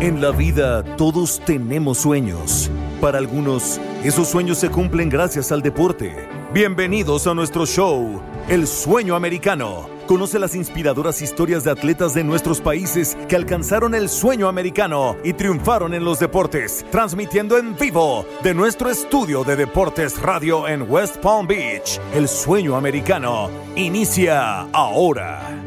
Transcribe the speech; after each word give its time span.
En 0.00 0.20
la 0.20 0.30
vida 0.30 0.82
todos 0.96 1.40
tenemos 1.46 1.96
sueños. 1.96 2.70
Para 3.00 3.16
algunos, 3.16 3.80
esos 4.04 4.28
sueños 4.28 4.58
se 4.58 4.68
cumplen 4.68 5.08
gracias 5.08 5.50
al 5.52 5.62
deporte. 5.62 6.14
Bienvenidos 6.52 7.26
a 7.26 7.32
nuestro 7.32 7.64
show, 7.64 8.20
El 8.46 8.66
Sueño 8.66 9.16
Americano. 9.16 9.88
Conoce 10.06 10.38
las 10.38 10.54
inspiradoras 10.54 11.22
historias 11.22 11.64
de 11.64 11.70
atletas 11.70 12.12
de 12.12 12.24
nuestros 12.24 12.60
países 12.60 13.16
que 13.26 13.36
alcanzaron 13.36 13.94
el 13.94 14.10
sueño 14.10 14.48
americano 14.48 15.16
y 15.24 15.32
triunfaron 15.32 15.94
en 15.94 16.04
los 16.04 16.18
deportes, 16.18 16.84
transmitiendo 16.90 17.56
en 17.56 17.74
vivo 17.74 18.26
de 18.42 18.52
nuestro 18.52 18.90
estudio 18.90 19.44
de 19.44 19.56
Deportes 19.56 20.20
Radio 20.20 20.68
en 20.68 20.82
West 20.90 21.16
Palm 21.16 21.46
Beach. 21.46 21.98
El 22.14 22.28
Sueño 22.28 22.76
Americano 22.76 23.48
inicia 23.76 24.60
ahora. 24.72 25.65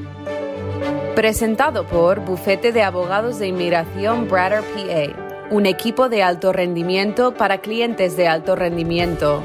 Presentado 1.16 1.86
por 1.86 2.22
Bufete 2.22 2.72
de 2.72 2.82
Abogados 2.82 3.40
de 3.40 3.48
Inmigración 3.48 4.28
Bradder 4.30 4.62
PA, 4.62 5.48
un 5.50 5.66
equipo 5.66 6.08
de 6.08 6.24
alto 6.24 6.54
rendimiento 6.54 7.34
para 7.34 7.60
clientes 7.60 8.16
de 8.16 8.28
alto 8.28 8.56
rendimiento. 8.56 9.44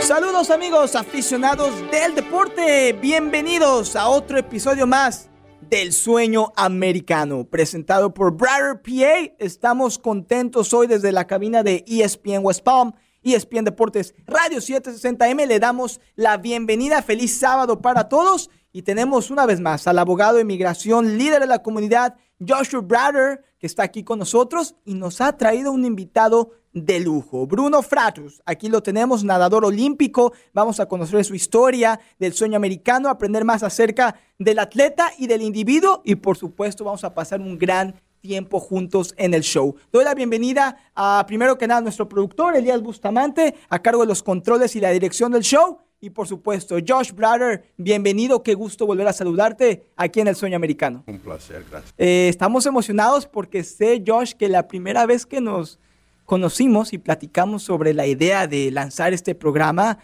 Saludos 0.00 0.50
amigos 0.50 0.96
aficionados 0.96 1.70
del 1.90 2.14
deporte, 2.14 2.94
bienvenidos 2.94 3.94
a 3.96 4.08
otro 4.08 4.38
episodio 4.38 4.86
más 4.86 5.28
del 5.60 5.92
Sueño 5.92 6.52
Americano, 6.56 7.44
presentado 7.44 8.14
por 8.14 8.36
Bradder 8.36 8.80
PA. 8.80 9.34
Estamos 9.38 9.98
contentos 9.98 10.72
hoy 10.72 10.86
desde 10.86 11.12
la 11.12 11.26
cabina 11.26 11.62
de 11.62 11.84
ESPN 11.86 12.40
West 12.42 12.64
Palm, 12.64 12.92
ESPN 13.22 13.64
Deportes 13.64 14.14
Radio 14.26 14.58
760M. 14.58 15.46
Le 15.46 15.58
damos 15.58 16.00
la 16.14 16.36
bienvenida, 16.36 17.02
feliz 17.02 17.38
sábado 17.38 17.80
para 17.80 18.08
todos 18.08 18.50
y 18.72 18.82
tenemos 18.82 19.30
una 19.30 19.46
vez 19.46 19.60
más 19.60 19.86
al 19.86 19.98
abogado 19.98 20.36
de 20.36 20.42
inmigración, 20.42 21.18
líder 21.18 21.40
de 21.40 21.46
la 21.46 21.62
comunidad, 21.62 22.16
Joshua 22.46 22.80
Bradder, 22.80 23.44
que 23.58 23.66
está 23.66 23.82
aquí 23.82 24.04
con 24.04 24.18
nosotros 24.18 24.76
y 24.84 24.94
nos 24.94 25.20
ha 25.20 25.36
traído 25.36 25.72
un 25.72 25.84
invitado 25.84 26.52
de 26.72 27.00
lujo. 27.00 27.46
Bruno 27.46 27.82
Fratus, 27.82 28.40
aquí 28.46 28.68
lo 28.68 28.82
tenemos, 28.82 29.24
nadador 29.24 29.64
olímpico. 29.64 30.32
Vamos 30.52 30.78
a 30.80 30.86
conocer 30.86 31.24
su 31.24 31.34
historia 31.34 32.00
del 32.18 32.32
sueño 32.32 32.56
americano, 32.56 33.08
aprender 33.08 33.44
más 33.44 33.62
acerca 33.62 34.16
del 34.38 34.58
atleta 34.58 35.10
y 35.18 35.26
del 35.26 35.42
individuo 35.42 36.00
y 36.04 36.14
por 36.14 36.36
supuesto 36.36 36.84
vamos 36.84 37.04
a 37.04 37.14
pasar 37.14 37.40
un 37.40 37.58
gran 37.58 38.00
tiempo 38.20 38.60
juntos 38.60 39.14
en 39.16 39.34
el 39.34 39.42
show. 39.42 39.74
Doy 39.92 40.04
la 40.04 40.14
bienvenida 40.14 40.76
a 40.94 41.24
primero 41.26 41.58
que 41.58 41.66
nada 41.66 41.80
nuestro 41.80 42.08
productor 42.08 42.56
Elías 42.56 42.82
Bustamante 42.82 43.54
a 43.68 43.78
cargo 43.80 44.02
de 44.02 44.08
los 44.08 44.22
controles 44.22 44.76
y 44.76 44.80
la 44.80 44.90
dirección 44.90 45.32
del 45.32 45.42
show 45.42 45.78
y 46.02 46.10
por 46.10 46.26
supuesto, 46.26 46.76
Josh 46.86 47.12
Brother, 47.12 47.62
bienvenido, 47.76 48.42
qué 48.42 48.54
gusto 48.54 48.86
volver 48.86 49.06
a 49.06 49.12
saludarte 49.12 49.84
aquí 49.96 50.20
en 50.20 50.28
el 50.28 50.36
Sueño 50.36 50.56
Americano. 50.56 51.04
Un 51.06 51.18
placer, 51.18 51.66
gracias. 51.70 51.92
Eh, 51.98 52.28
estamos 52.30 52.64
emocionados 52.64 53.26
porque 53.26 53.62
sé, 53.64 54.02
Josh, 54.06 54.32
que 54.32 54.48
la 54.48 54.66
primera 54.66 55.04
vez 55.04 55.26
que 55.26 55.42
nos 55.42 55.78
conocimos 56.24 56.94
y 56.94 56.98
platicamos 56.98 57.64
sobre 57.64 57.92
la 57.92 58.06
idea 58.06 58.46
de 58.46 58.70
lanzar 58.70 59.12
este 59.12 59.34
programa, 59.34 59.98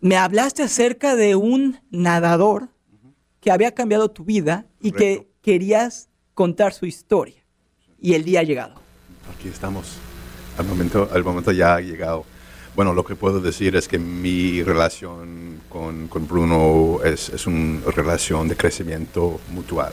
me 0.00 0.16
hablaste 0.16 0.62
acerca 0.62 1.14
de 1.14 1.36
un 1.36 1.78
nadador 1.90 2.70
que 3.40 3.50
había 3.50 3.74
cambiado 3.74 4.10
tu 4.10 4.24
vida 4.24 4.66
y 4.80 4.92
que 4.92 5.28
querías 5.42 6.07
contar 6.38 6.72
su 6.72 6.86
historia. 6.86 7.42
Y 8.00 8.14
el 8.14 8.22
día 8.22 8.38
ha 8.38 8.42
llegado. 8.44 8.74
Aquí 9.34 9.48
estamos. 9.48 9.96
Al 10.56 10.66
momento, 10.66 11.08
al 11.12 11.24
momento 11.24 11.50
ya 11.50 11.74
ha 11.74 11.80
llegado. 11.80 12.24
Bueno, 12.76 12.94
lo 12.94 13.04
que 13.04 13.16
puedo 13.16 13.40
decir 13.40 13.74
es 13.74 13.88
que 13.88 13.98
mi 13.98 14.62
relación 14.62 15.60
con, 15.68 16.06
con 16.06 16.28
Bruno 16.28 17.00
es, 17.02 17.28
es, 17.30 17.48
una 17.48 17.80
relación 17.90 18.46
de 18.46 18.54
crecimiento 18.54 19.40
mutual. 19.50 19.92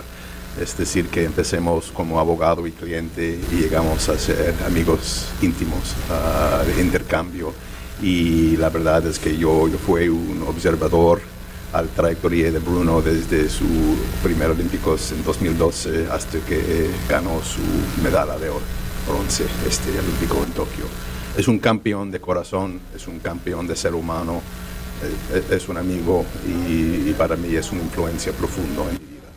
Es 0.61 0.77
decir, 0.77 1.07
que 1.07 1.23
empecemos 1.23 1.91
como 1.91 2.19
abogado 2.19 2.67
y 2.67 2.71
cliente 2.73 3.39
y 3.51 3.55
llegamos 3.61 4.07
a 4.09 4.19
ser 4.19 4.53
amigos 4.67 5.29
íntimos 5.41 5.95
uh, 6.11 6.63
de 6.63 6.79
intercambio. 6.79 7.55
Y 8.03 8.55
la 8.57 8.69
verdad 8.69 9.03
es 9.07 9.17
que 9.17 9.35
yo, 9.35 9.67
yo 9.67 9.79
fui 9.79 10.09
un 10.09 10.43
observador 10.47 11.21
al 11.75 11.89
trayectoria 11.89 12.51
de 12.51 12.59
Bruno 12.59 13.01
desde 13.01 13.49
su 13.49 13.65
primer 14.23 14.51
Olímpicos 14.51 15.11
en 15.11 15.23
2012 15.23 16.07
hasta 16.09 16.39
que 16.39 16.89
ganó 17.09 17.41
su 17.43 17.61
medalla 18.01 18.37
de 18.37 18.49
oro, 18.49 18.61
bronce 19.07 19.43
este 19.67 19.91
Olímpico 19.99 20.43
en 20.45 20.51
Tokio 20.51 20.85
es 21.37 21.47
un 21.47 21.59
campeón 21.59 22.11
de 22.11 22.21
corazón, 22.21 22.79
es 22.95 23.07
un 23.07 23.19
campeón 23.19 23.67
de 23.67 23.75
ser 23.75 23.93
humano, 23.93 24.41
es, 25.33 25.51
es 25.51 25.69
un 25.69 25.77
amigo 25.77 26.25
y, 26.47 27.09
y, 27.09 27.15
para 27.17 27.35
mí 27.35 27.53
es 27.53 27.71
una 27.71 27.81
influencia 27.81 28.31
profunda 28.31 28.83
en 28.83 28.93
mi 28.93 29.05
vida. 29.15 29.27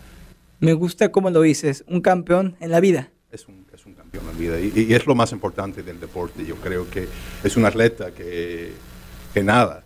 Me 0.61 0.75
gusta 0.75 1.11
cómo 1.11 1.31
lo 1.31 1.43
dices, 1.43 1.85
un 1.89 2.01
campeón 2.01 2.57
en 2.61 2.71
la 2.71 2.81
vida. 2.81 3.11
Es 3.33 3.49
un, 3.49 3.67
es 3.75 3.85
un 3.85 3.95
campeón 3.95 4.25
en 4.27 4.33
la 4.33 4.39
vida 4.39 4.61
y, 4.61 4.87
y, 4.89 4.95
es 4.95 5.07
lo 5.07 5.15
más 5.15 5.33
importante 5.33 5.83
del 5.83 5.99
deporte. 5.99 6.47
Yo 6.47 6.55
creo 6.57 6.89
que 6.89 7.09
es 7.43 7.57
un 7.57 7.65
atleta 7.65 8.13
que, 8.13 8.73
que 9.35 9.43
nada 9.43 9.83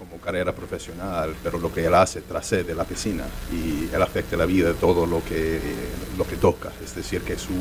como 0.00 0.16
carrera 0.16 0.54
profesional, 0.54 1.34
pero 1.44 1.58
lo 1.58 1.70
que 1.70 1.84
él 1.84 1.94
hace 1.94 2.22
trascende 2.22 2.74
la 2.74 2.84
piscina 2.84 3.24
y 3.52 3.94
él 3.94 4.00
afecta 4.02 4.34
la 4.34 4.46
vida 4.46 4.68
de 4.68 4.74
todo 4.74 5.04
lo 5.04 5.22
que, 5.22 5.60
lo 6.16 6.26
que 6.26 6.36
toca. 6.36 6.72
Es 6.82 6.94
decir, 6.94 7.20
que 7.20 7.36
su 7.36 7.52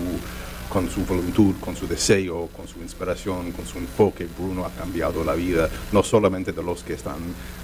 con 0.69 0.87
su 0.89 1.03
voluntad, 1.03 1.59
con 1.59 1.75
su 1.75 1.87
deseo, 1.87 2.47
con 2.55 2.67
su 2.67 2.79
inspiración, 2.79 3.51
con 3.51 3.65
su 3.65 3.79
enfoque, 3.79 4.27
Bruno 4.37 4.65
ha 4.65 4.69
cambiado 4.69 5.23
la 5.23 5.33
vida, 5.33 5.67
no 5.91 6.03
solamente 6.03 6.53
de 6.53 6.63
los 6.63 6.83
que 6.83 6.93
están 6.93 7.17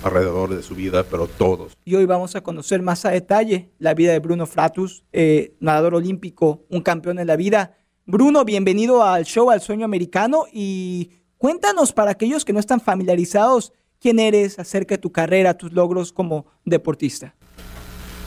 alrededor 0.03 0.55
de 0.55 0.63
su 0.63 0.75
vida, 0.75 1.03
pero 1.03 1.27
todos. 1.27 1.77
Y 1.85 1.95
hoy 1.95 2.05
vamos 2.05 2.35
a 2.35 2.41
conocer 2.41 2.81
más 2.81 3.05
a 3.05 3.11
detalle 3.11 3.69
la 3.77 3.93
vida 3.93 4.11
de 4.11 4.19
Bruno 4.19 4.47
Fratus, 4.47 5.05
eh, 5.13 5.53
nadador 5.59 5.95
olímpico, 5.95 6.65
un 6.69 6.81
campeón 6.81 7.19
en 7.19 7.27
la 7.27 7.35
vida. 7.35 7.77
Bruno, 8.07 8.43
bienvenido 8.43 9.03
al 9.03 9.23
show 9.23 9.51
Al 9.51 9.61
Sueño 9.61 9.85
Americano 9.85 10.45
y 10.51 11.11
cuéntanos 11.37 11.93
para 11.93 12.11
aquellos 12.11 12.43
que 12.43 12.53
no 12.53 12.59
están 12.59 12.81
familiarizados 12.81 13.71
quién 14.05 14.19
eres, 14.19 14.59
acerca 14.59 14.93
de 14.93 14.97
tu 14.99 15.11
carrera, 15.11 15.57
tus 15.57 15.71
logros 15.71 16.11
como 16.11 16.45
deportista. 16.63 17.33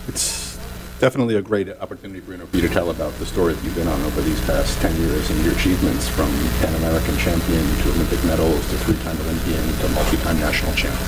It's 0.08 0.58
definitely 0.98 1.36
a 1.36 1.40
great 1.40 1.68
opportunity, 1.80 2.18
Bruno, 2.18 2.46
for 2.46 2.56
you 2.56 2.66
to 2.66 2.74
tell 2.74 2.90
about 2.90 3.16
the 3.20 3.26
story 3.26 3.54
that 3.54 3.62
you've 3.62 3.76
been 3.76 3.86
on 3.86 4.02
over 4.02 4.20
these 4.22 4.40
past 4.40 4.76
10 4.80 4.90
years 4.96 5.30
and 5.30 5.44
your 5.44 5.54
achievements 5.54 6.08
from 6.08 6.26
Pan 6.58 6.74
American 6.82 7.16
champion 7.18 7.62
to 7.82 7.90
Olympic 7.90 8.18
medals 8.24 8.58
to 8.70 8.76
three-time 8.78 9.16
Olympian 9.20 9.62
to 9.78 9.88
multi-time 9.90 10.40
national 10.40 10.74
champ. 10.74 10.98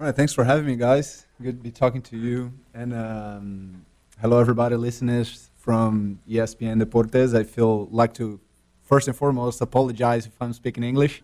All 0.00 0.06
right, 0.06 0.16
thanks 0.16 0.32
for 0.32 0.42
having 0.42 0.66
me, 0.66 0.74
guys. 0.74 1.24
Good 1.40 1.58
to 1.58 1.62
be 1.62 1.70
talking 1.70 2.02
to 2.10 2.16
you. 2.16 2.52
And 2.74 2.92
um, 2.92 3.86
hello, 4.20 4.40
everybody, 4.40 4.74
listeners 4.74 5.48
from 5.54 6.18
ESPN 6.28 6.82
Deportes. 6.82 7.38
I 7.38 7.44
feel 7.44 7.86
like 7.92 8.14
to, 8.14 8.40
first 8.82 9.06
and 9.06 9.16
foremost, 9.16 9.60
apologize 9.60 10.26
if 10.26 10.42
I'm 10.42 10.54
speaking 10.54 10.82
English. 10.82 11.22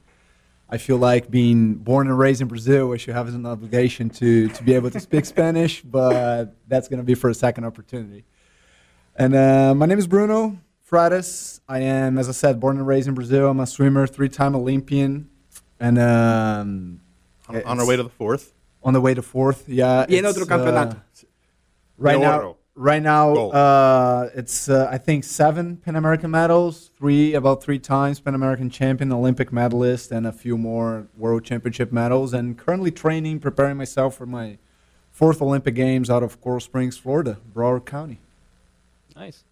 I 0.73 0.79
feel 0.79 0.97
like 0.97 1.31
being 1.31 1.75
born 1.75 2.07
and 2.09 2.19
raised 2.19 2.41
in 2.41 2.49
Brazil, 2.49 2.93
I 2.93 2.97
should 2.97 3.13
have 3.15 3.29
an 3.29 3.45
obligation 3.45 4.09
to, 4.09 4.49
to 4.49 4.63
be 4.65 4.73
able 4.73 4.91
to 4.91 5.01
speak 5.01 5.27
Spanish, 5.27 5.83
but 5.99 6.57
that's 6.67 6.89
going 6.89 6.97
to 6.97 7.05
be 7.05 7.15
for 7.15 7.29
a 7.29 7.35
second 7.35 7.65
opportunity. 7.67 8.25
And 9.15 9.35
uh, 9.35 9.75
my 9.75 9.85
name 9.85 9.99
is 9.99 10.07
Bruno 10.07 10.59
Frates. 10.83 11.61
I 11.69 11.81
am, 11.81 12.17
as 12.17 12.27
I 12.31 12.33
said, 12.33 12.59
born 12.59 12.79
and 12.79 12.87
raised 12.87 13.07
in 13.07 13.13
Brazil. 13.13 13.51
I'm 13.51 13.61
a 13.61 13.67
swimmer, 13.67 14.07
three 14.07 14.31
time 14.31 14.57
Olympian. 14.57 15.29
And 15.79 15.99
um, 15.99 17.01
On, 17.49 17.63
on 17.65 17.81
our 17.81 17.87
way 17.87 17.97
to 17.97 18.03
the 18.05 18.09
fourth. 18.09 18.55
on 18.83 18.95
the 18.95 19.01
way 19.01 19.13
to 19.13 19.21
fourth, 19.21 19.69
yeah. 19.69 20.07
Y 20.09 20.17
en 20.17 20.25
otro 20.25 20.47
campeonato. 20.47 20.97
uh, 20.97 21.27
right 21.99 22.19
now, 22.19 22.39
oro. 22.39 22.57
Right 22.75 23.03
now, 23.03 23.35
Gold. 23.35 23.55
uh, 23.55 24.29
it's 24.35 24.69
uh, 24.69 24.89
I 24.91 24.99
think 24.99 25.25
seven 25.25 25.77
Pan 25.77 25.97
American 25.97 26.31
medals, 26.31 26.91
three 26.99 27.35
about 27.35 27.63
three 27.63 27.79
times 27.79 28.21
Pan 28.21 28.35
American 28.35 28.71
champion, 28.71 29.13
Olympic 29.13 29.53
medalist, 29.53 30.11
and 30.11 30.27
a 30.27 30.33
few 30.33 30.57
more 30.59 31.07
World 31.17 31.45
Championship 31.45 31.93
medals. 31.93 32.33
And 32.33 32.57
currently 32.59 32.91
training, 32.91 33.41
preparing 33.41 33.77
myself 33.77 34.17
for 34.17 34.27
my 34.27 34.59
fourth 35.11 35.43
Olympic 35.43 35.75
Games 35.75 36.09
out 36.11 36.23
of 36.23 36.41
Coral 36.41 36.61
Springs, 36.61 36.97
Florida, 36.97 37.39
Broward 37.55 37.85
County. 37.85 38.19
Nice. 39.15 39.45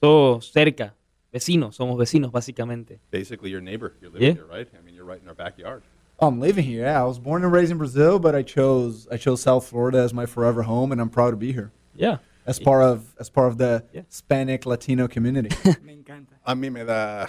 So, 0.00 0.36
cerca, 0.40 0.92
vecinos, 1.32 1.76
somos 1.76 1.96
vecinos 1.98 2.30
básicamente. 2.30 2.98
Basically, 3.10 3.50
your 3.50 3.60
neighbor. 3.60 3.94
You're 4.00 4.10
living 4.10 4.28
Yeah. 4.28 4.34
here, 4.34 4.46
right? 4.46 4.68
I 4.78 4.82
mean, 4.84 4.94
you're 4.94 5.04
right 5.04 5.20
in 5.20 5.28
our 5.28 5.34
backyard. 5.34 5.82
Oh, 6.18 6.28
I'm 6.28 6.40
living 6.40 6.64
here. 6.64 6.84
Yeah, 6.84 7.02
I 7.02 7.04
was 7.04 7.18
born 7.18 7.44
and 7.44 7.52
raised 7.52 7.70
in 7.70 7.76
Brazil, 7.76 8.18
but 8.18 8.34
I 8.34 8.42
chose 8.42 9.06
I 9.10 9.18
chose 9.18 9.42
South 9.42 9.66
Florida 9.66 9.98
as 9.98 10.14
my 10.14 10.24
forever 10.24 10.62
home, 10.62 10.90
and 10.92 10.98
I'm 11.00 11.10
proud 11.10 11.32
to 11.32 11.36
be 11.36 11.52
here 11.52 11.72
Yeah. 11.94 12.18
As 12.46 12.60
part 12.60 12.82
of 12.82 13.00
as 13.18 13.30
part 13.30 13.48
of 13.50 13.58
the 13.58 13.84
Yeah. 13.92 14.02
Hispanic 14.08 14.66
Latino 14.66 15.08
community. 15.08 15.48
Me 15.82 15.92
encanta. 15.92 16.38
A 16.44 16.54
mí 16.54 16.70
me 16.70 16.84
da, 16.84 17.28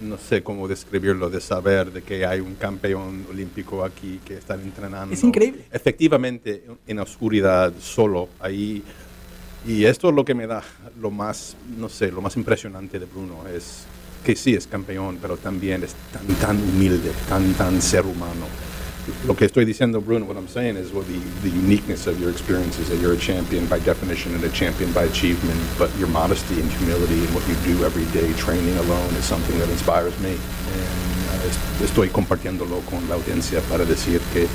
no 0.00 0.16
sé 0.16 0.42
cómo 0.42 0.68
describirlo, 0.68 1.30
de 1.30 1.40
saber 1.40 1.90
de 1.92 2.02
que 2.02 2.24
hay 2.24 2.40
un 2.40 2.54
campeón 2.54 3.26
olímpico 3.28 3.84
aquí 3.84 4.20
que 4.24 4.34
están 4.34 4.60
entrenando. 4.60 5.12
Es 5.14 5.22
increíble. 5.24 5.64
Efectivamente, 5.72 6.64
en 6.86 6.98
oscuridad, 7.00 7.72
solo, 7.80 8.28
ahí. 8.38 8.82
Y 9.66 9.84
esto 9.84 10.08
es 10.08 10.14
lo 10.14 10.24
que 10.24 10.34
me 10.34 10.46
da 10.46 10.62
lo 11.00 11.10
más, 11.10 11.56
no 11.76 11.88
sé, 11.88 12.10
lo 12.10 12.22
más 12.22 12.36
impresionante 12.36 12.98
de 12.98 13.04
Bruno, 13.06 13.46
es 13.48 13.84
que 14.24 14.34
sí 14.36 14.54
es 14.54 14.66
campeón, 14.66 15.18
pero 15.20 15.36
también 15.36 15.82
es 15.82 15.94
tan, 16.12 16.26
tan 16.36 16.56
humilde, 16.56 17.10
tan, 17.28 17.52
tan 17.54 17.80
ser 17.82 18.06
humano. 18.06 18.46
Lo 19.26 19.34
que 19.34 19.44
estoy 19.46 19.64
diciendo, 19.64 20.00
Bruno, 20.00 20.26
what 20.26 20.36
I'm 20.36 20.48
saying 20.48 20.76
is 20.76 20.92
what 20.92 21.06
the, 21.06 21.18
the 21.42 21.50
uniqueness 21.50 22.06
of 22.06 22.20
your 22.20 22.30
experience 22.30 22.78
is 22.78 22.88
that 22.88 22.98
you're 22.98 23.14
a 23.14 23.18
champion 23.18 23.66
by 23.66 23.78
definition 23.80 24.34
and 24.34 24.44
a 24.44 24.48
champion 24.50 24.92
by 24.92 25.04
achievement, 25.04 25.58
but 25.78 25.90
your 25.98 26.08
modesty 26.08 26.60
and 26.60 26.70
humility 26.72 27.18
and 27.24 27.34
what 27.34 27.46
you 27.48 27.54
do 27.64 27.84
every 27.84 28.04
day 28.12 28.32
training 28.34 28.76
alone 28.78 29.14
is 29.14 29.24
something 29.24 29.58
that 29.58 29.68
inspires 29.70 30.18
me. 30.20 30.32
And 30.32 31.20
uh, 31.28 31.84
estoy 31.84 32.08
compartiéndolo 32.08 32.80
con 32.90 33.08
la 33.08 33.14
audiencia 33.14 33.60
para 33.68 33.84
decir 33.84 34.20
que 34.32 34.48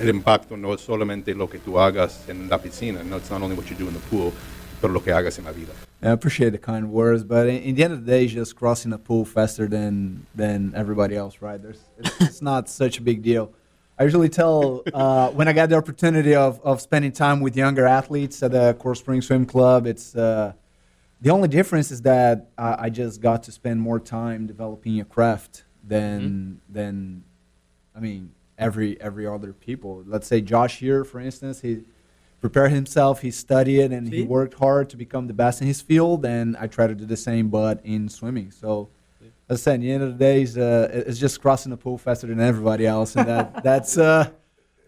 el 0.00 0.08
impacto 0.08 0.56
no 0.56 0.74
es 0.74 0.80
solamente 0.80 1.34
lo 1.34 1.48
que 1.48 1.58
tú 1.58 1.78
hagas 1.78 2.28
en 2.28 2.48
la 2.48 2.58
piscina, 2.58 3.02
no, 3.04 3.16
it's 3.16 3.30
not 3.30 3.42
only 3.42 3.56
what 3.56 3.70
you 3.70 3.76
do 3.76 3.86
in 3.88 3.94
the 3.94 4.00
pool, 4.10 4.32
pero 4.80 4.92
lo 4.92 5.00
que 5.00 5.12
hagas 5.12 5.38
en 5.38 5.44
la 5.44 5.52
vida. 5.52 5.72
I 6.02 6.10
appreciate 6.10 6.50
the 6.50 6.58
kind 6.58 6.90
words, 6.90 7.24
but 7.24 7.46
in, 7.46 7.62
in 7.62 7.74
the 7.76 7.84
end 7.84 7.94
of 7.94 8.04
the 8.04 8.10
day, 8.10 8.26
just 8.26 8.56
crossing 8.56 8.92
a 8.92 8.98
pool 8.98 9.24
faster 9.24 9.66
than 9.66 10.26
than 10.34 10.74
everybody 10.76 11.16
else, 11.16 11.40
right? 11.40 11.62
There's, 11.62 11.80
it's, 11.98 12.20
it's 12.20 12.42
not 12.42 12.68
such 12.68 12.98
a 12.98 13.02
big 13.02 13.22
deal. 13.22 13.52
I 13.98 14.02
usually 14.04 14.28
tell 14.28 14.82
uh, 14.92 15.30
when 15.30 15.46
I 15.46 15.52
get 15.52 15.68
the 15.68 15.76
opportunity 15.76 16.34
of, 16.34 16.60
of 16.62 16.80
spending 16.80 17.12
time 17.12 17.40
with 17.40 17.56
younger 17.56 17.86
athletes 17.86 18.42
at 18.42 18.50
the 18.50 18.74
Coral 18.74 18.96
Spring 18.96 19.22
Swim 19.22 19.46
Club, 19.46 19.86
it's 19.86 20.16
uh, 20.16 20.52
the 21.20 21.30
only 21.30 21.48
difference 21.48 21.90
is 21.90 22.02
that 22.02 22.50
I, 22.58 22.86
I 22.86 22.90
just 22.90 23.20
got 23.20 23.44
to 23.44 23.52
spend 23.52 23.80
more 23.80 24.00
time 24.00 24.46
developing 24.46 25.00
a 25.00 25.04
craft 25.04 25.64
than 25.86 26.60
than 26.68 27.24
I 27.94 28.00
mean 28.00 28.32
every 28.58 29.00
every 29.00 29.26
other 29.26 29.52
people. 29.52 30.02
Let's 30.06 30.26
say 30.26 30.40
Josh 30.40 30.78
here, 30.78 31.04
for 31.04 31.20
instance, 31.20 31.60
he 31.60 31.84
prepared 32.40 32.72
himself, 32.72 33.20
he 33.20 33.30
studied, 33.30 33.92
and 33.92 34.12
he 34.12 34.22
worked 34.22 34.54
hard 34.54 34.90
to 34.90 34.96
become 34.96 35.28
the 35.28 35.32
best 35.32 35.60
in 35.60 35.66
his 35.66 35.80
field. 35.80 36.24
And 36.26 36.56
I 36.56 36.66
try 36.66 36.86
to 36.86 36.94
do 36.94 37.06
the 37.06 37.16
same, 37.16 37.48
but 37.48 37.80
in 37.84 38.08
swimming. 38.08 38.50
So, 38.50 38.90
I 39.48 39.56
said, 39.56 39.74
at 39.74 39.80
the 39.80 39.90
end 39.92 40.02
of 40.02 40.18
the 40.18 40.24
day, 40.24 40.42
it's, 40.42 40.56
uh, 40.56 40.88
it's 41.06 41.18
just 41.18 41.40
crossing 41.40 41.70
the 41.70 41.76
pool 41.76 41.98
faster 41.98 42.26
than 42.26 42.40
everybody 42.40 42.86
else, 42.86 43.16
and 43.16 43.28
that 43.28 43.62
that's. 43.64 43.98
Uh, 43.98 44.30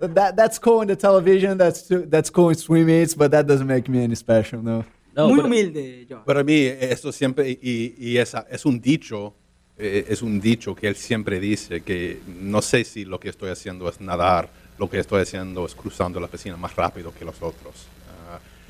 that 0.00 0.36
that's 0.36 0.58
cool 0.58 0.82
in 0.82 0.88
the 0.88 0.96
television. 0.96 1.56
That's 1.56 1.88
that's 1.88 2.28
cool 2.30 2.50
in 2.50 2.54
swim 2.56 2.86
meets, 2.86 3.14
but 3.14 3.30
that 3.30 3.46
doesn't 3.46 3.66
make 3.66 3.88
me 3.88 4.02
any 4.04 4.14
special, 4.14 4.62
no. 4.62 4.84
No, 5.14 5.28
Muy 5.28 5.36
pero- 5.36 5.46
humilde, 5.48 6.06
Josh. 6.06 6.24
Para 6.26 6.44
mí, 6.44 6.66
esto 6.66 7.10
siempre, 7.12 7.48
y, 7.48 7.94
y 7.96 8.18
esa, 8.18 8.46
es 8.50 8.66
un 8.66 8.78
dicho, 8.78 9.32
eh, 9.78 10.04
es 10.08 10.20
un 10.20 10.38
dicho 10.38 10.74
que 10.74 10.88
él 10.88 10.96
siempre 10.96 11.40
dice, 11.40 11.80
que 11.80 12.20
no 12.26 12.60
sé 12.60 12.84
si 12.84 13.06
lo 13.06 13.18
que 13.18 13.30
estoy 13.30 13.48
haciendo 13.48 13.88
es 13.88 13.98
nadar, 13.98 14.50
lo 14.78 14.90
que 14.90 14.98
estoy 14.98 15.22
haciendo 15.22 15.64
es 15.64 15.74
cruzando 15.74 16.20
la 16.20 16.28
piscina 16.28 16.58
más 16.58 16.76
rápido 16.76 17.14
que 17.14 17.24
los 17.24 17.40
otros. 17.40 17.86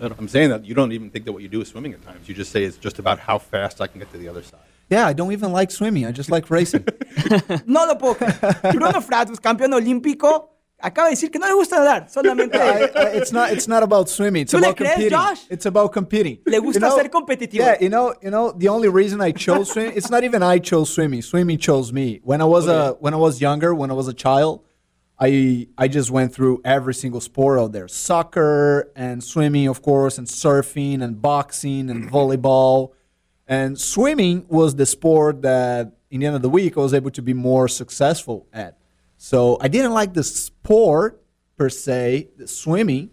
Uh, 0.00 0.06
I'm 0.20 0.28
saying 0.28 0.50
that 0.50 0.62
you 0.62 0.74
don't 0.76 0.92
even 0.92 1.10
think 1.10 1.24
that 1.24 1.32
what 1.32 1.42
you 1.42 1.48
do 1.48 1.62
is 1.62 1.68
swimming 1.68 1.94
at 1.94 2.02
times. 2.04 2.28
You 2.28 2.34
just 2.36 2.52
say 2.52 2.62
it's 2.64 2.78
just 2.80 3.00
about 3.00 3.18
how 3.18 3.40
fast 3.40 3.80
I 3.80 3.88
can 3.88 3.98
get 3.98 4.12
to 4.12 4.18
the 4.18 4.28
other 4.28 4.44
side. 4.44 4.60
Yeah, 4.88 5.06
I 5.06 5.12
don't 5.14 5.32
even 5.32 5.52
like 5.52 5.70
swimming. 5.70 6.06
I 6.06 6.12
just 6.12 6.30
like 6.30 6.48
racing. 6.50 6.84
No 7.66 7.84
lo 7.86 7.96
puedo 7.98 8.14
creer. 8.16 8.72
Bruno 8.72 9.00
Fratus, 9.00 9.40
campeón 9.40 9.72
olímpico, 9.74 10.50
acaba 10.78 11.08
de 11.08 11.14
decir 11.16 11.30
que 11.30 11.40
no 11.40 11.46
le 11.48 11.54
gusta 11.54 11.76
nadar, 11.78 12.08
solamente 12.08 12.54
I, 12.56 12.84
I, 12.94 13.16
it's 13.16 13.32
not. 13.32 13.50
It's 13.50 13.66
not 13.66 13.82
about 13.82 14.08
swimming. 14.08 14.42
It's 14.42 14.52
¿Tú 14.52 14.60
le 14.60 14.68
about 14.68 14.76
crees, 14.76 14.92
competing. 14.92 15.18
Josh? 15.18 15.40
It's 15.50 15.66
about 15.66 15.92
competing. 15.92 16.38
Le 16.46 16.60
gusta 16.60 16.90
ser 16.92 17.08
competitivo. 17.08 17.58
Yeah, 17.64 17.76
you 17.80 17.88
know, 17.88 18.14
you 18.22 18.30
know, 18.30 18.52
the 18.52 18.68
only 18.68 18.88
reason 18.88 19.20
I 19.20 19.32
chose 19.32 19.72
swimming, 19.72 19.96
it's 19.96 20.10
not 20.10 20.22
even 20.22 20.42
I 20.42 20.58
chose 20.60 20.90
swimming. 20.92 21.22
Swimming 21.22 21.58
chose 21.58 21.92
me. 21.92 22.20
When 22.22 22.40
I 22.40 22.44
was 22.44 22.68
a 22.68 22.92
when 23.00 23.12
I 23.14 23.16
was 23.18 23.40
younger, 23.40 23.74
when 23.74 23.90
I 23.90 23.94
was 23.94 24.06
a 24.06 24.14
child, 24.14 24.62
I 25.18 25.66
I 25.76 25.88
just 25.88 26.10
went 26.10 26.32
through 26.34 26.60
every 26.64 26.94
single 26.94 27.20
sport 27.20 27.58
out 27.58 27.72
there: 27.72 27.88
soccer 27.88 28.92
and 28.94 29.24
swimming, 29.24 29.66
of 29.66 29.82
course, 29.82 30.18
and 30.18 30.28
surfing 30.28 31.02
and 31.02 31.20
boxing 31.20 31.90
and 31.90 32.08
volleyball. 32.10 32.92
And 33.46 33.78
swimming 33.78 34.46
was 34.48 34.74
the 34.74 34.86
sport 34.86 35.42
that, 35.42 35.92
in 36.10 36.20
the 36.20 36.26
end 36.26 36.36
of 36.36 36.42
the 36.42 36.50
week, 36.50 36.76
I 36.76 36.80
was 36.80 36.94
able 36.94 37.10
to 37.12 37.22
be 37.22 37.32
more 37.32 37.68
successful 37.68 38.46
at. 38.52 38.78
So 39.16 39.58
I 39.60 39.68
didn't 39.68 39.92
like 39.92 40.14
the 40.14 40.24
sport 40.24 41.22
per 41.56 41.68
se, 41.68 42.28
the 42.36 42.48
swimming. 42.48 43.10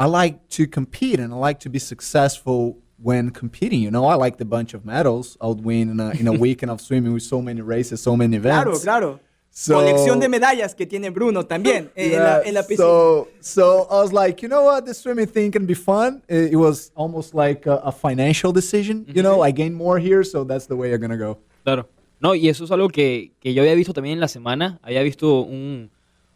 I 0.00 0.06
like 0.06 0.48
to 0.50 0.66
compete 0.66 1.20
and 1.20 1.32
I 1.32 1.36
like 1.36 1.60
to 1.60 1.68
be 1.68 1.78
successful 1.78 2.78
when 2.96 3.30
competing. 3.30 3.80
You 3.80 3.90
know, 3.90 4.06
I 4.06 4.14
like 4.14 4.38
the 4.38 4.44
bunch 4.44 4.74
of 4.74 4.84
medals 4.84 5.36
I 5.40 5.46
would 5.46 5.62
win 5.62 5.90
in 5.90 6.00
a, 6.00 6.10
in 6.10 6.26
a 6.26 6.32
weekend 6.44 6.70
of 6.70 6.80
swimming 6.80 7.12
with 7.12 7.22
so 7.22 7.40
many 7.40 7.60
races, 7.60 8.02
so 8.02 8.16
many 8.16 8.36
events. 8.36 8.82
Claro, 8.82 9.18
claro. 9.18 9.20
So- 9.56 9.74
Colección 9.74 10.18
de 10.18 10.28
medallas 10.28 10.74
que 10.74 10.84
tiene 10.84 11.10
Bruno 11.10 11.46
también 11.46 11.92
eh, 11.94 12.14
en, 12.14 12.18
la, 12.18 12.40
Yeah, 12.40 12.48
en 12.48 12.54
la 12.54 12.62
piscina. 12.66 12.88
so, 12.88 13.28
so 13.40 13.86
I 13.88 14.02
was 14.02 14.12
like, 14.12 14.42
you 14.42 14.48
know 14.48 14.64
what, 14.66 14.82
the 14.84 14.92
swimming 14.92 15.28
thing 15.28 15.52
can 15.52 15.64
be 15.64 15.76
fun. 15.76 16.24
It, 16.28 16.52
it 16.52 16.56
was 16.56 16.90
almost 16.96 17.34
like 17.34 17.64
a, 17.68 17.76
a 17.84 17.92
financial 17.92 18.52
decision. 18.52 19.04
You 19.06 19.22
know, 19.22 19.46
I 19.46 19.52
gained 19.52 19.76
more 19.76 20.00
here, 20.00 20.24
so 20.24 20.44
that's 20.44 20.66
the 20.66 20.74
way 20.74 20.92
I'm 20.92 21.00
gonna 21.00 21.16
go. 21.16 21.38
Claro. 21.62 21.88
No, 22.20 22.34
y 22.34 22.48
eso 22.48 22.64
es 22.64 22.72
algo 22.72 22.88
que, 22.88 23.32
que 23.38 23.54
yo 23.54 23.62
había 23.62 23.74
visto 23.76 23.92
también 23.92 24.14
en 24.14 24.20
la 24.20 24.26
semana. 24.28 24.80
Había 24.82 25.02
visto 25.02 25.42
un 25.42 25.90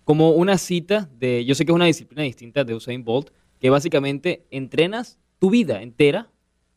como 0.04 0.30
una 0.30 0.56
cita 0.56 1.08
de, 1.18 1.44
yo 1.44 1.54
sé 1.56 1.64
que 1.66 1.72
es 1.72 1.76
una 1.76 1.86
disciplina 1.86 2.22
distinta 2.22 2.62
de 2.62 2.74
Usain 2.74 3.04
Bolt, 3.04 3.30
que 3.60 3.68
básicamente 3.68 4.46
entrenas 4.52 5.18
tu 5.40 5.50
vida 5.50 5.82
entera 5.82 6.30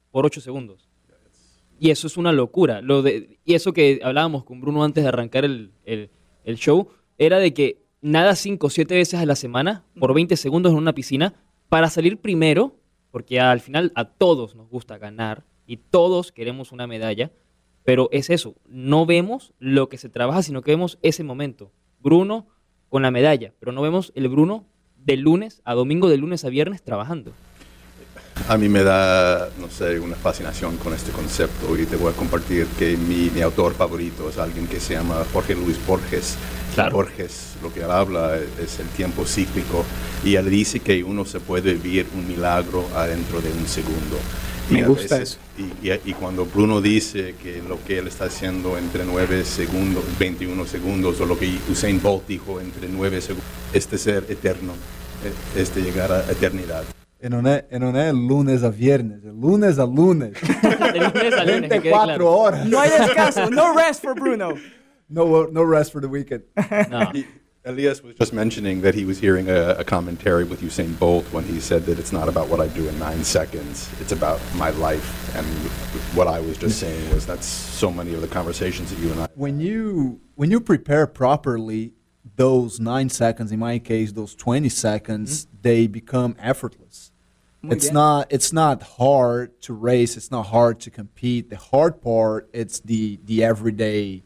por 0.10 0.26
8 0.26 0.42
segundos. 0.42 0.90
Y 1.80 1.92
eso 1.92 2.08
es 2.08 2.18
una 2.18 2.32
locura. 2.32 2.82
Lo 2.82 3.02
de, 3.04 3.38
y 3.46 3.54
eso 3.54 3.74
que 3.74 4.00
hablábamos 4.04 4.44
con 4.44 4.60
Bruno 4.60 4.84
antes 4.84 5.04
de 5.04 5.08
arrancar 5.10 5.46
el, 5.46 5.72
el- 5.86 6.10
el 6.44 6.58
show, 6.58 6.90
era 7.18 7.40
de 7.40 7.54
que 7.54 7.82
nada 8.02 8.36
5 8.36 8.68
o 8.68 8.70
7 8.70 8.96
veces 8.96 9.20
a 9.20 9.26
la 9.26 9.36
semana 9.36 9.84
por 10.00 10.14
20 10.14 10.36
segundos 10.38 10.72
en 10.72 10.78
una 10.78 10.94
piscina 10.94 11.34
para 11.70 11.90
salir 11.90 12.18
primero, 12.18 12.76
porque 13.12 13.40
al 13.40 13.60
final 13.60 13.92
a 13.96 14.06
todos 14.06 14.56
nos 14.56 14.70
gusta 14.70 14.98
ganar 14.98 15.44
y 15.66 15.78
todos 15.78 16.32
queremos 16.32 16.72
una 16.72 16.88
medalla, 16.88 17.32
pero 17.84 18.10
es 18.12 18.30
eso, 18.30 18.56
no 18.68 19.06
vemos 19.06 19.54
lo 19.60 19.90
que 19.90 19.98
se 19.98 20.10
trabaja, 20.10 20.44
sino 20.44 20.62
que 20.62 20.72
vemos 20.72 20.98
ese 21.02 21.24
momento. 21.24 21.72
Bruno 22.00 22.48
con 22.90 23.04
la 23.04 23.12
medalla, 23.12 23.54
pero 23.60 23.72
no 23.72 23.82
vemos 23.82 24.12
el 24.16 24.28
Bruno 24.28 24.66
de 24.98 25.18
lunes 25.18 25.62
a 25.64 25.74
domingo, 25.74 26.10
de 26.10 26.18
lunes 26.18 26.44
a 26.46 26.50
viernes 26.50 26.84
trabajando. 26.84 27.32
A 28.50 28.58
mí 28.58 28.68
me 28.68 28.84
da, 28.84 29.50
no 29.60 29.70
sé, 29.70 30.00
una 30.00 30.16
fascinación 30.16 30.76
con 30.78 30.94
este 30.94 31.12
concepto 31.12 31.78
y 31.78 31.86
te 31.86 31.96
voy 31.96 32.12
a 32.12 32.16
compartir 32.16 32.66
que 32.78 32.98
mi, 32.98 33.30
mi 33.30 33.42
autor 33.42 33.74
favorito 33.76 34.30
es 34.30 34.38
alguien 34.38 34.68
que 34.68 34.80
se 34.80 34.94
llama 34.96 35.24
Jorge 35.32 35.56
Luis 35.56 35.78
Borges. 35.88 36.36
Claro. 36.74 36.92
Borges, 36.98 37.54
lo 37.62 37.74
que 37.74 37.82
él 37.82 37.92
habla 37.92 38.38
es, 38.38 38.74
es 38.74 38.80
el 38.80 38.88
tiempo 38.90 39.26
cíclico 39.26 39.86
y 40.24 40.36
él 40.36 40.50
dice 40.50 40.80
que 40.80 41.04
uno 41.04 41.26
se 41.26 41.40
puede 41.40 41.74
vivir 41.74 42.08
un 42.16 42.28
milagro 42.28 42.88
adentro 42.96 43.42
de 43.42 43.52
un 43.52 43.68
segundo. 43.68 44.18
Y 44.70 44.76
Me 44.76 44.88
gusta 44.88 45.20
veces- 45.20 45.38
Y, 45.58 45.88
y- 45.90 46.00
y 46.06 46.14
cuando 46.14 46.46
Bruno 46.46 46.80
dice 46.82 47.36
que 47.42 47.62
lo 47.68 47.82
que 47.84 47.98
él 48.00 48.08
está 48.08 48.26
haciendo 48.26 48.78
entre 48.78 49.04
9 49.06 49.44
segundos, 49.46 50.04
21 50.20 50.66
segundos, 50.66 51.20
o 51.20 51.26
lo 51.26 51.38
que 51.38 51.58
Usain 51.70 52.02
Bolt 52.02 52.26
dijo 52.28 52.60
entre 52.62 52.88
9 52.88 53.20
segundos, 53.22 53.46
este 53.74 53.98
ser 53.98 54.26
eterno, 54.30 54.74
eh, 55.26 55.60
este 55.62 55.82
llegar 55.82 56.12
a 56.12 56.22
eternidad. 56.32 56.84
E 57.24 57.30
non 57.30 57.46
è, 57.46 57.68
e 57.70 57.78
non 57.78 57.96
è 57.96 58.12
lunes 58.12 58.64
a 58.64 58.70
viernes, 58.70 59.24
è 59.24 59.30
lunes 59.32 59.78
a 59.78 59.86
lunes. 59.86 60.40
De 60.42 61.00
lunes 61.00 61.34
a 61.34 61.44
lunes, 61.44 61.70
24 61.70 61.82
claro. 61.82 62.28
horas. 62.28 62.66
No 62.68 62.80
hay 62.80 62.90
descanso, 62.90 63.48
no 63.50 63.76
rest 63.76 64.02
for 64.02 64.16
Bruno. 64.16 64.58
No, 65.08 65.48
no 65.52 65.64
rest 65.64 65.92
for 65.92 66.02
the 66.02 66.08
weekend. 66.08 66.44
No. 66.90 67.12
He- 67.14 67.28
Elias 67.64 68.02
was 68.02 68.16
just 68.16 68.34
mentioning 68.34 68.82
that 68.82 68.96
he 68.96 69.06
was 69.06 69.20
hearing 69.20 69.48
a, 69.48 69.76
a 69.78 69.84
commentary 69.84 70.44
with 70.44 70.62
Usain 70.62 70.98
Bolt 70.98 71.24
when 71.32 71.44
he 71.44 71.60
said 71.60 71.86
that 71.86 72.00
it's 72.00 72.12
not 72.12 72.28
about 72.28 72.50
what 72.50 72.60
I 72.60 72.68
do 72.70 72.88
in 72.90 72.98
nine 72.98 73.24
seconds, 73.24 73.88
it's 74.02 74.12
about 74.12 74.40
my 74.56 74.72
life. 74.72 75.36
And 75.36 75.46
what 76.16 76.28
I 76.28 76.40
was 76.40 76.58
just 76.58 76.80
saying 76.80 77.14
was 77.14 77.28
that's 77.28 77.46
so 77.46 77.92
many 77.92 78.16
of 78.16 78.22
the 78.22 78.28
conversations 78.28 78.90
that 78.90 79.00
you 79.00 79.12
and 79.12 79.22
I. 79.22 79.28
when 79.36 79.60
you 79.60 80.22
when 80.34 80.50
you 80.50 80.60
prepare 80.60 81.06
properly 81.06 81.94
those 82.36 82.80
nine 82.80 83.10
seconds 83.10 83.52
in 83.52 83.60
my 83.60 83.78
case 83.78 84.12
those 84.12 84.34
20 84.36 84.68
seconds 84.70 85.44
hmm? 85.46 85.58
they 85.62 85.88
become 85.88 86.36
effortless 86.40 87.11
Muy 87.62 87.76
it's 87.76 87.86
bien. 87.86 87.94
not 87.94 88.28
it's 88.32 88.52
not 88.52 88.82
hard 88.82 89.62
to 89.62 89.74
race 89.74 90.18
it's 90.18 90.32
not 90.32 90.48
hard 90.48 90.80
to 90.80 90.90
compete 90.90 91.50
the 91.50 91.58
hard 91.58 92.02
part 92.02 92.50
it's 92.54 92.80
the 92.80 93.20
the 93.26 93.44
everyday 93.44 94.24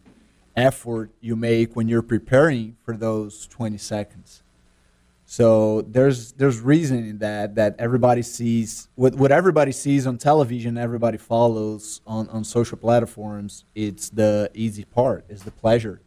effort 0.56 1.12
you 1.20 1.36
make 1.36 1.76
when 1.76 1.88
you're 1.90 2.02
preparing 2.02 2.78
for 2.86 2.96
those 2.96 3.46
20 3.48 3.78
seconds 3.78 4.42
so 5.26 5.82
there's 5.82 6.34
there's 6.34 6.62
reason 6.62 7.00
in 7.00 7.18
that 7.18 7.56
that 7.56 7.76
everybody 7.80 8.22
sees 8.22 8.90
what 8.96 9.16
what 9.16 9.32
everybody 9.32 9.72
sees 9.72 10.06
on 10.06 10.18
television, 10.20 10.78
everybody 10.78 11.18
follows 11.18 12.02
on, 12.06 12.30
on 12.30 12.44
social 12.44 12.78
platforms. 12.78 13.66
It's 13.74 14.10
the 14.10 14.52
easy 14.54 14.86
part, 14.86 15.26
it's 15.28 15.44
the 15.44 15.52
pleasure. 15.52 16.02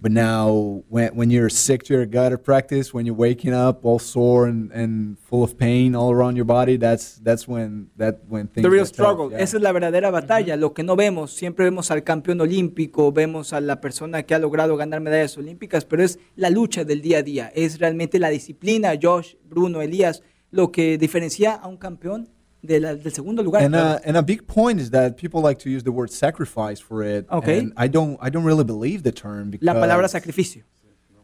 But 0.00 0.12
now 0.12 0.84
when 0.88 1.16
when 1.16 1.28
you're 1.28 1.50
sick 1.50 1.82
to 1.84 1.94
your 1.94 2.06
gut 2.06 2.32
at 2.32 2.44
practice, 2.44 2.94
when 2.94 3.04
you're 3.04 3.16
waking 3.16 3.52
up 3.52 3.84
all 3.84 3.98
sore 3.98 4.46
and, 4.46 4.70
and 4.70 5.18
full 5.18 5.42
of 5.42 5.58
pain 5.58 5.96
all 5.96 6.12
around 6.12 6.36
your 6.36 6.44
body, 6.44 6.76
that's 6.76 7.18
that's 7.18 7.48
when 7.48 7.90
that 7.96 8.20
when 8.28 8.46
things 8.46 8.62
The 8.62 8.70
real 8.70 8.86
struggle. 8.86 9.32
yeah. 9.32 9.38
Esa 9.38 9.56
es 9.56 9.62
la 9.62 9.72
verdadera 9.72 10.12
batalla. 10.12 10.56
Lo 10.56 10.72
que 10.72 10.84
no 10.84 10.94
vemos, 10.94 11.32
siempre 11.32 11.64
vemos 11.64 11.90
al 11.90 12.04
campeón 12.04 12.40
olímpico, 12.40 13.10
vemos 13.10 13.52
a 13.52 13.60
la 13.60 13.80
persona 13.80 14.22
que 14.22 14.36
ha 14.36 14.38
logrado 14.38 14.76
ganar 14.76 15.00
medallas 15.00 15.36
olímpicas, 15.36 15.84
pero 15.84 16.04
es 16.04 16.20
la 16.36 16.50
lucha 16.50 16.84
del 16.84 17.02
día 17.02 17.18
a 17.18 17.22
día. 17.22 17.52
Es 17.52 17.80
realmente 17.80 18.20
la 18.20 18.28
disciplina, 18.28 18.92
Josh, 19.02 19.34
Bruno, 19.48 19.82
Elías, 19.82 20.22
lo 20.52 20.70
que 20.70 20.96
diferencia 20.96 21.54
a 21.54 21.66
un 21.66 21.76
campeón 21.76 22.28
de 22.64 22.80
la- 22.80 22.94
del 22.94 23.12
segundo 23.12 23.42
lugar. 23.42 23.62
And 23.62 23.74
uh, 23.74 23.98
and 24.04 24.16
a 24.16 24.22
big 24.22 24.46
point 24.46 24.80
is 24.80 24.90
that 24.90 25.16
people 25.16 25.40
like 25.40 25.58
to 25.60 25.70
use 25.70 25.82
the 25.84 25.92
word 25.92 26.10
sacrifice 26.10 26.80
for 26.80 27.02
it. 27.02 27.26
Okay. 27.30 27.58
And 27.58 27.72
I 27.76 27.88
don't 27.88 28.18
I 28.20 28.30
don't 28.30 28.44
really 28.44 28.64
believe 28.64 29.02
the 29.02 29.12
term 29.12 29.50
because 29.50 29.66
la 29.66 29.74
palabra 29.74 30.08
sacrificio. 30.08 30.62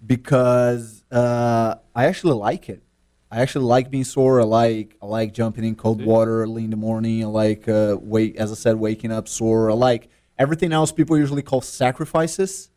because 0.07 1.05
uh, 1.11 1.77
I 1.95 2.07
actually 2.07 2.35
like 2.35 2.69
it. 2.69 2.83
I 3.31 3.41
actually 3.41 3.65
like 3.65 3.91
being 3.91 4.05
sore. 4.05 4.41
I 4.41 4.45
like 4.45 4.97
I 5.03 5.07
like 5.07 5.33
jumping 5.33 5.65
in 5.65 5.75
cold 5.75 6.05
water 6.05 6.43
early 6.43 6.65
in 6.65 6.71
the 6.71 6.77
morning. 6.77 7.25
I 7.25 7.27
like 7.27 7.69
uh, 7.69 7.97
wait 8.01 8.37
as 8.37 8.53
I 8.53 8.55
said, 8.55 8.77
waking 8.77 9.11
up 9.11 9.27
sore. 9.29 9.71
I 9.71 9.75
like 9.75 10.09
everything 10.39 10.73
else 10.73 10.93
people 10.93 11.19
usually 11.19 11.43
call 11.43 11.61
sacrifices. 11.61 12.71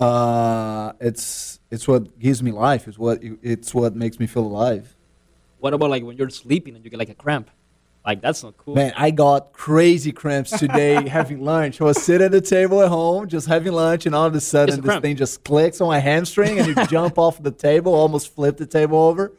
Uh, 0.00 0.92
it's 1.00 1.60
it's 1.70 1.86
what 1.86 2.18
gives 2.18 2.42
me 2.42 2.50
life. 2.50 2.88
It's 2.88 2.98
what 2.98 3.20
it's 3.22 3.72
what 3.72 3.94
makes 3.94 4.18
me 4.18 4.26
feel 4.26 4.44
alive. 4.44 4.96
What 5.62 5.74
about 5.74 5.90
like 5.90 6.02
when 6.02 6.16
you're 6.16 6.28
sleeping 6.28 6.74
and 6.74 6.84
you 6.84 6.90
get 6.90 6.98
like 6.98 7.08
a 7.08 7.14
cramp? 7.14 7.48
Like 8.04 8.20
that's 8.20 8.42
not 8.42 8.56
cool. 8.56 8.74
Man, 8.74 8.92
I 8.96 9.12
got 9.12 9.52
crazy 9.52 10.10
cramps 10.10 10.50
today 10.50 11.08
having 11.08 11.44
lunch. 11.44 11.80
I 11.80 11.84
was 11.84 12.02
sitting 12.02 12.24
at 12.24 12.32
the 12.32 12.40
table 12.40 12.82
at 12.82 12.88
home, 12.88 13.28
just 13.28 13.46
having 13.46 13.72
lunch, 13.72 14.04
and 14.04 14.12
all 14.12 14.26
of 14.26 14.34
a 14.34 14.40
sudden 14.40 14.74
this 14.74 14.84
cramp. 14.84 15.04
thing 15.04 15.14
just 15.14 15.44
clicks 15.44 15.80
on 15.80 15.86
my 15.86 16.00
hamstring, 16.00 16.58
and 16.58 16.66
you 16.66 16.86
jump 16.86 17.16
off 17.16 17.40
the 17.40 17.52
table, 17.52 17.94
almost 17.94 18.34
flip 18.34 18.56
the 18.56 18.66
table 18.66 18.98
over. 18.98 19.34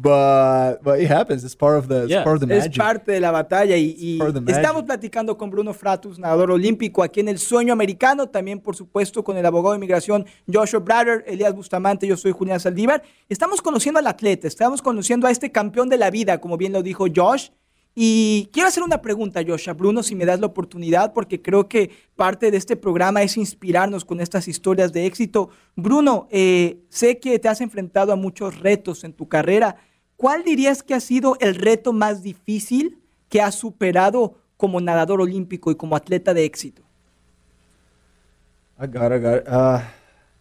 But 0.00 0.78
but 0.84 1.00
it 1.00 1.10
happens. 1.10 1.42
It's 1.42 1.56
part 1.56 1.76
of 1.76 1.88
the 1.88 2.02
it's 2.04 2.10
Yeah. 2.10 2.22
part 2.22 2.40
of 2.40 2.48
the 2.48 2.54
Es 2.56 2.64
magic. 2.66 2.78
parte 2.78 3.10
de 3.12 3.20
la 3.20 3.32
batalla 3.32 3.76
y, 3.76 3.96
y 3.98 4.20
estamos 4.46 4.84
platicando 4.84 5.36
con 5.36 5.50
Bruno 5.50 5.74
Fratus, 5.74 6.20
nadador 6.20 6.52
olímpico 6.52 7.02
aquí 7.02 7.18
en 7.18 7.28
el 7.28 7.38
sueño 7.40 7.72
americano, 7.72 8.28
también 8.28 8.60
por 8.60 8.76
supuesto 8.76 9.24
con 9.24 9.36
el 9.36 9.44
abogado 9.44 9.72
de 9.72 9.78
inmigración 9.78 10.24
Joshua 10.52 10.78
Brader, 10.78 11.24
Elías 11.26 11.52
Bustamante, 11.52 12.06
yo 12.06 12.16
soy 12.16 12.30
Julián 12.30 12.60
Saldívar. 12.60 13.02
Estamos 13.28 13.60
conociendo 13.60 13.98
al 13.98 14.06
atleta, 14.06 14.46
estamos 14.46 14.82
conociendo 14.82 15.26
a 15.26 15.32
este 15.32 15.50
campeón 15.50 15.88
de 15.88 15.96
la 15.98 16.10
vida, 16.10 16.38
como 16.40 16.56
bien 16.56 16.72
lo 16.72 16.82
dijo 16.84 17.06
Josh. 17.12 17.48
Y 18.00 18.48
quiero 18.52 18.68
hacer 18.68 18.84
una 18.84 19.02
pregunta, 19.02 19.40
Josh, 19.44 19.68
a 19.68 19.72
Bruno, 19.72 20.04
si 20.04 20.14
me 20.14 20.24
das 20.24 20.38
la 20.38 20.46
oportunidad, 20.46 21.12
porque 21.12 21.42
creo 21.42 21.68
que 21.68 21.90
parte 22.14 22.52
de 22.52 22.56
este 22.56 22.76
programa 22.76 23.22
es 23.22 23.36
inspirarnos 23.36 24.04
con 24.04 24.20
estas 24.20 24.46
historias 24.46 24.92
de 24.92 25.04
éxito. 25.04 25.50
Bruno, 25.74 26.28
eh, 26.30 26.78
sé 26.90 27.18
que 27.18 27.40
te 27.40 27.48
has 27.48 27.60
enfrentado 27.60 28.12
a 28.12 28.16
muchos 28.16 28.60
retos 28.60 29.02
en 29.02 29.12
tu 29.12 29.26
carrera. 29.26 29.78
¿Cuál 30.16 30.44
dirías 30.44 30.84
que 30.84 30.94
ha 30.94 31.00
sido 31.00 31.36
el 31.40 31.56
reto 31.56 31.92
más 31.92 32.22
difícil 32.22 33.02
que 33.28 33.42
has 33.42 33.56
superado 33.56 34.36
como 34.56 34.80
nadador 34.80 35.20
olímpico 35.20 35.72
y 35.72 35.74
como 35.74 35.96
atleta 35.96 36.32
de 36.34 36.44
éxito? 36.44 36.84
I 38.80 38.86
got. 38.86 39.10
Uh, 39.10 39.80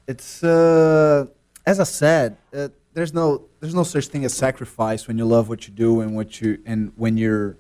it's 0.08 0.44
uh, 0.44 1.26
as 1.66 1.80
I 1.80 1.86
said, 1.86 2.34
uh, 2.54 2.70
there's 2.98 3.14
no 3.14 3.46
there's 3.60 3.76
no 3.76 3.84
such 3.84 4.08
thing 4.08 4.26
as 4.26 4.34
sacrifice 4.34 5.08
when 5.08 5.20
you 5.20 5.26
love 5.26 5.50
what 5.50 5.68
you 5.68 5.74
do 5.74 6.02
and 6.02 6.16
what 6.16 6.42
you 6.42 6.58
and 6.66 6.92
when 6.96 7.16
you're 7.16 7.56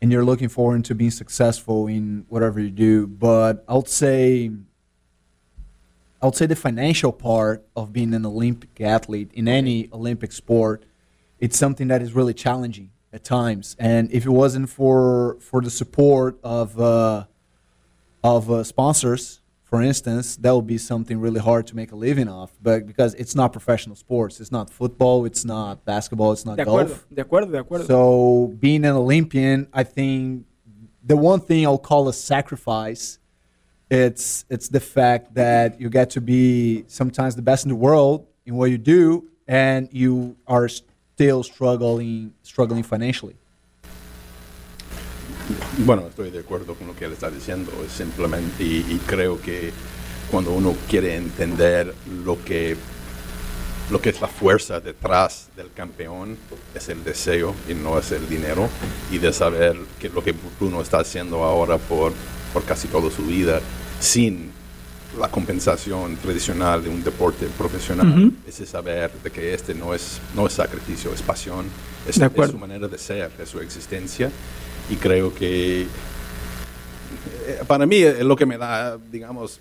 and 0.00 0.12
you're 0.12 0.24
looking 0.24 0.48
forward 0.48 0.84
to 0.84 0.94
being 0.94 1.10
successful 1.10 1.88
in 1.88 2.24
whatever 2.28 2.60
you 2.60 2.70
do. 2.70 3.08
But 3.08 3.64
I 3.66 3.74
would 3.74 3.88
say 3.88 4.52
I 6.22 6.26
would 6.26 6.36
say 6.36 6.46
the 6.46 6.54
financial 6.54 7.10
part 7.10 7.66
of 7.74 7.92
being 7.92 8.14
an 8.14 8.24
Olympic 8.24 8.80
athlete 8.80 9.32
in 9.34 9.48
any 9.48 9.88
Olympic 9.92 10.30
sport, 10.30 10.84
it's 11.40 11.58
something 11.58 11.88
that 11.88 12.00
is 12.00 12.12
really 12.12 12.34
challenging 12.34 12.90
at 13.12 13.24
times. 13.24 13.74
And 13.76 14.08
if 14.12 14.24
it 14.24 14.30
wasn't 14.30 14.70
for 14.70 15.36
for 15.40 15.60
the 15.60 15.70
support 15.70 16.38
of 16.44 16.78
uh, 16.78 17.24
of 18.22 18.48
uh, 18.48 18.62
sponsors, 18.62 19.37
for 19.68 19.82
instance, 19.82 20.36
that 20.36 20.54
would 20.54 20.66
be 20.66 20.78
something 20.78 21.20
really 21.20 21.40
hard 21.40 21.66
to 21.66 21.76
make 21.76 21.92
a 21.92 21.94
living 21.94 22.26
off. 22.26 22.52
But 22.62 22.86
because 22.86 23.12
it's 23.14 23.34
not 23.34 23.52
professional 23.52 23.96
sports, 23.96 24.40
it's 24.40 24.50
not 24.50 24.70
football, 24.70 25.26
it's 25.26 25.44
not 25.44 25.84
basketball, 25.84 26.32
it's 26.32 26.46
not 26.46 26.56
De 26.56 26.64
acuerdo, 26.64 26.88
golf. 26.88 27.06
de 27.12 27.22
acuerdo, 27.22 27.52
de 27.52 27.62
acuerdo. 27.62 27.86
So 27.86 28.54
being 28.58 28.86
an 28.86 28.96
Olympian, 28.96 29.68
I 29.74 29.84
think 29.84 30.46
the 31.04 31.18
one 31.18 31.40
thing 31.40 31.66
I'll 31.66 31.76
call 31.76 32.08
a 32.08 32.14
sacrifice, 32.14 33.18
it's 33.90 34.46
it's 34.48 34.68
the 34.68 34.80
fact 34.80 35.34
that 35.34 35.78
you 35.78 35.90
get 35.90 36.08
to 36.10 36.22
be 36.22 36.84
sometimes 36.86 37.36
the 37.36 37.42
best 37.42 37.66
in 37.66 37.68
the 37.68 37.76
world 37.76 38.26
in 38.46 38.54
what 38.54 38.70
you 38.70 38.78
do, 38.78 39.28
and 39.46 39.90
you 39.92 40.36
are 40.46 40.68
still 40.68 41.42
struggling 41.42 42.32
struggling 42.42 42.82
financially. 42.82 43.36
Bueno, 45.78 46.06
estoy 46.08 46.30
de 46.30 46.40
acuerdo 46.40 46.74
con 46.74 46.86
lo 46.86 46.96
que 46.96 47.06
él 47.06 47.12
está 47.12 47.30
diciendo. 47.30 47.72
Es 47.84 47.92
simplemente, 47.92 48.62
y, 48.62 48.84
y 48.88 49.00
creo 49.06 49.40
que 49.40 49.72
cuando 50.30 50.52
uno 50.52 50.74
quiere 50.88 51.16
entender 51.16 51.94
lo 52.24 52.42
que, 52.44 52.76
lo 53.90 54.00
que 54.00 54.10
es 54.10 54.20
la 54.20 54.28
fuerza 54.28 54.80
detrás 54.80 55.48
del 55.56 55.72
campeón, 55.72 56.36
es 56.74 56.88
el 56.88 57.02
deseo 57.02 57.54
y 57.68 57.74
no 57.74 57.98
es 57.98 58.12
el 58.12 58.28
dinero. 58.28 58.68
Y 59.10 59.18
de 59.18 59.32
saber 59.32 59.76
que 59.98 60.08
lo 60.08 60.22
que 60.22 60.34
Bruno 60.58 60.80
está 60.80 61.00
haciendo 61.00 61.42
ahora 61.44 61.78
por, 61.78 62.12
por 62.52 62.64
casi 62.64 62.88
toda 62.88 63.10
su 63.10 63.22
vida, 63.22 63.60
sin 64.00 64.50
la 65.18 65.30
compensación 65.30 66.16
tradicional 66.16 66.82
de 66.82 66.90
un 66.90 67.02
deporte 67.02 67.46
profesional, 67.56 68.32
ese 68.46 68.66
saber 68.66 69.10
de 69.22 69.30
que 69.30 69.54
este 69.54 69.74
no 69.74 69.94
es, 69.94 70.20
no 70.36 70.46
es 70.46 70.52
sacrificio, 70.52 71.12
es 71.14 71.22
pasión, 71.22 71.66
es, 72.06 72.18
es 72.18 72.50
su 72.50 72.58
manera 72.58 72.86
de 72.88 72.98
ser, 72.98 73.30
es 73.40 73.48
su 73.48 73.58
existencia. 73.60 74.30
Y 74.90 74.96
creo 74.96 75.34
que 75.34 75.82
eh, 75.82 77.62
para 77.66 77.86
mí 77.86 77.96
eh, 77.96 78.24
lo 78.24 78.36
que 78.36 78.46
me 78.46 78.58
da, 78.58 78.96
digamos, 78.96 79.60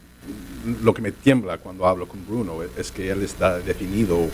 lo 0.83 0.93
que 0.93 1.01
me 1.01 1.11
tiembla 1.11 1.57
cuando 1.57 1.87
hablo 1.87 2.07
con 2.07 2.25
Bruno 2.25 2.59
es, 2.77 2.91
que 2.91 3.09
él 3.09 3.23
está 3.23 3.59
definido 3.59 4.27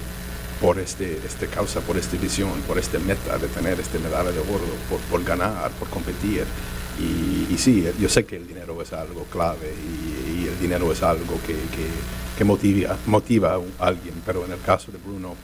por 0.62 0.80
este, 0.80 1.20
este 1.26 1.48
causa, 1.48 1.82
por 1.82 1.98
esta 1.98 2.18
visión, 2.18 2.52
por 2.68 2.78
este 2.78 2.98
meta 3.00 3.38
de 3.38 3.48
tener 3.48 3.80
este 3.80 4.00
medalla 4.00 4.32
de 4.32 4.40
oro, 4.40 4.66
por, 4.90 5.00
por 5.02 5.24
ganar, 5.24 5.72
por 5.72 5.90
competir. 5.90 6.46
Y, 7.00 7.58
sí, 7.58 7.86
yo 8.00 8.08
sé 8.08 8.26
que 8.26 8.38
el 8.38 8.48
dinero 8.48 8.80
es 8.82 8.94
algo 8.94 9.26
clave 9.26 9.74
y, 9.74 10.44
y 10.44 10.48
el 10.48 10.60
dinero 10.60 10.92
es 10.92 11.02
algo 11.02 11.40
que, 11.46 11.54
que, 11.54 11.88
que 12.38 12.44
motiva, 12.44 12.98
motiva 13.06 13.60
a 13.80 13.88
alguien, 13.88 14.16
pero 14.26 14.46
en 14.46 14.52
el 14.52 14.62
caso 14.62 14.92
de 14.92 14.98
Bruno 14.98 15.36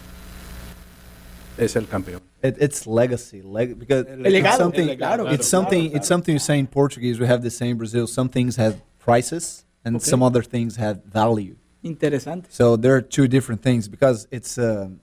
es 1.57 1.75
el 1.75 1.87
campeón. 1.87 2.28
It, 2.41 2.55
it's 2.59 2.87
legacy, 2.87 3.41
leg, 3.41 3.77
because 3.77 4.05
El 4.07 4.25
it's 4.25 4.57
something. 4.57 4.89
el 4.89 4.95
legado, 4.95 5.31
it's 5.31 5.47
something. 5.47 5.91
It's 5.95 6.07
something 6.07 6.33
you 6.33 6.39
say 6.39 6.57
in 6.57 6.67
Portuguese. 6.67 7.19
We 7.19 7.27
have 7.27 7.41
the 7.43 7.51
same 7.51 7.71
in 7.71 7.77
Brazil. 7.77 8.07
Some 8.07 8.29
things 8.29 8.55
have 8.55 8.81
prices, 8.97 9.65
and 9.83 9.95
Okay. 9.97 10.05
some 10.05 10.23
other 10.23 10.41
things 10.41 10.77
have 10.77 11.03
value. 11.03 11.55
Interesante. 11.83 12.45
So 12.49 12.75
there 12.77 12.95
are 12.95 13.01
two 13.01 13.27
different 13.27 13.61
things 13.61 13.87
because 13.87 14.27
it's 14.31 14.57
um 14.57 14.99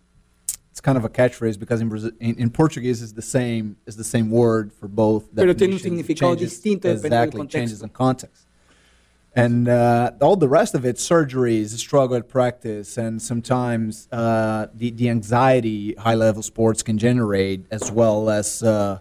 it's 0.70 0.80
kind 0.80 0.98
of 0.98 1.04
a 1.04 1.08
catchphrase 1.08 1.58
because 1.58 1.80
in 1.80 1.88
Brazil, 1.88 2.10
in, 2.20 2.36
in 2.36 2.50
Portuguese 2.50 3.00
is 3.02 3.12
the 3.14 3.22
same 3.22 3.76
is 3.86 3.96
the 3.96 4.04
same 4.04 4.30
word 4.30 4.72
for 4.72 4.88
both. 4.88 5.24
Pero 5.34 5.52
tiene 5.54 5.72
un. 5.72 5.78
It 5.78 5.82
significado 5.82 6.36
changes- 6.36 6.50
distinto 6.52 6.88
dependiendo 6.88 7.02
del 7.02 7.12
Exactly, 7.12 7.38
contexto. 7.40 7.58
changes 7.58 7.82
in 7.82 7.88
context. 7.90 8.45
And 9.36 9.68
uh, 9.68 10.12
all 10.22 10.36
the 10.36 10.48
rest 10.48 10.74
of 10.74 10.86
it, 10.86 10.96
surgeries, 10.96 11.68
struggle 11.76 12.16
at 12.16 12.26
practice, 12.26 12.96
and 12.96 13.20
sometimes 13.20 14.08
uh, 14.10 14.68
the, 14.72 14.90
the 14.92 15.10
anxiety 15.10 15.94
high 15.94 16.14
level 16.14 16.42
sports 16.42 16.82
can 16.82 16.96
generate, 16.96 17.66
as 17.70 17.92
well 17.92 18.30
as 18.30 18.62
uh, 18.62 19.00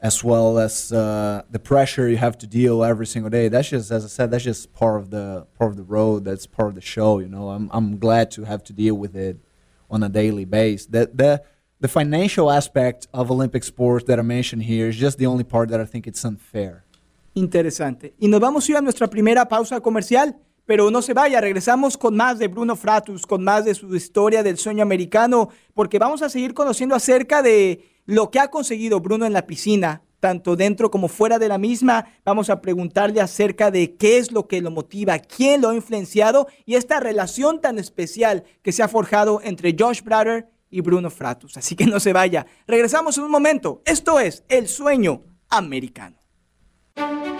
as 0.00 0.24
well 0.24 0.58
as 0.58 0.92
uh, 0.92 1.42
the 1.48 1.60
pressure 1.60 2.08
you 2.08 2.16
have 2.16 2.36
to 2.38 2.46
deal 2.48 2.82
every 2.82 3.06
single 3.06 3.30
day. 3.30 3.46
That's 3.46 3.68
just, 3.68 3.92
as 3.92 4.04
I 4.04 4.08
said, 4.08 4.32
that's 4.32 4.42
just 4.42 4.72
part 4.72 5.00
of 5.00 5.10
the 5.10 5.46
part 5.56 5.70
of 5.70 5.76
the 5.76 5.84
road. 5.84 6.24
That's 6.24 6.44
part 6.44 6.70
of 6.70 6.74
the 6.74 6.80
show. 6.80 7.20
You 7.20 7.28
know, 7.28 7.50
I'm 7.50 7.70
I'm 7.72 7.98
glad 7.98 8.32
to 8.32 8.42
have 8.42 8.64
to 8.64 8.72
deal 8.72 8.96
with 8.96 9.14
it 9.14 9.38
on 9.88 10.02
a 10.02 10.08
daily 10.08 10.44
basis. 10.44 10.86
The 10.86 11.08
the 11.14 11.42
the 11.78 11.86
financial 11.86 12.50
aspect 12.50 13.06
of 13.14 13.30
Olympic 13.30 13.62
sports 13.62 14.06
that 14.06 14.18
I 14.18 14.22
mentioned 14.22 14.64
here 14.64 14.88
is 14.88 14.96
just 14.96 15.18
the 15.18 15.26
only 15.26 15.44
part 15.44 15.68
that 15.68 15.80
I 15.80 15.84
think 15.84 16.08
it's 16.08 16.24
unfair. 16.24 16.84
Interesante. 17.34 18.14
Y 18.18 18.28
nos 18.28 18.40
vamos 18.40 18.68
a 18.68 18.72
ir 18.72 18.76
a 18.78 18.82
nuestra 18.82 19.08
primera 19.08 19.48
pausa 19.48 19.80
comercial, 19.80 20.38
pero 20.66 20.90
no 20.90 21.02
se 21.02 21.14
vaya, 21.14 21.40
regresamos 21.40 21.96
con 21.96 22.14
más 22.14 22.38
de 22.38 22.48
Bruno 22.48 22.76
Fratus, 22.76 23.26
con 23.26 23.42
más 23.42 23.64
de 23.64 23.74
su 23.74 23.94
historia 23.96 24.42
del 24.42 24.58
sueño 24.58 24.82
americano, 24.82 25.48
porque 25.74 25.98
vamos 25.98 26.22
a 26.22 26.28
seguir 26.28 26.54
conociendo 26.54 26.94
acerca 26.94 27.42
de 27.42 27.84
lo 28.04 28.30
que 28.30 28.38
ha 28.38 28.48
conseguido 28.48 29.00
Bruno 29.00 29.26
en 29.26 29.32
la 29.32 29.46
piscina, 29.46 30.02
tanto 30.20 30.54
dentro 30.54 30.90
como 30.90 31.08
fuera 31.08 31.38
de 31.38 31.48
la 31.48 31.58
misma. 31.58 32.06
Vamos 32.24 32.48
a 32.48 32.60
preguntarle 32.60 33.20
acerca 33.20 33.70
de 33.70 33.96
qué 33.96 34.18
es 34.18 34.30
lo 34.30 34.46
que 34.46 34.60
lo 34.60 34.70
motiva, 34.70 35.18
quién 35.18 35.62
lo 35.62 35.70
ha 35.70 35.74
influenciado 35.74 36.46
y 36.64 36.76
esta 36.76 37.00
relación 37.00 37.60
tan 37.60 37.78
especial 37.78 38.44
que 38.62 38.72
se 38.72 38.82
ha 38.82 38.88
forjado 38.88 39.40
entre 39.42 39.74
Josh 39.76 40.02
Brader 40.02 40.48
y 40.70 40.80
Bruno 40.80 41.10
Fratus. 41.10 41.56
Así 41.56 41.74
que 41.74 41.86
no 41.86 41.98
se 41.98 42.12
vaya. 42.12 42.46
Regresamos 42.68 43.18
en 43.18 43.24
un 43.24 43.30
momento. 43.30 43.82
Esto 43.84 44.20
es 44.20 44.44
El 44.48 44.68
Sueño 44.68 45.24
Americano. 45.48 46.21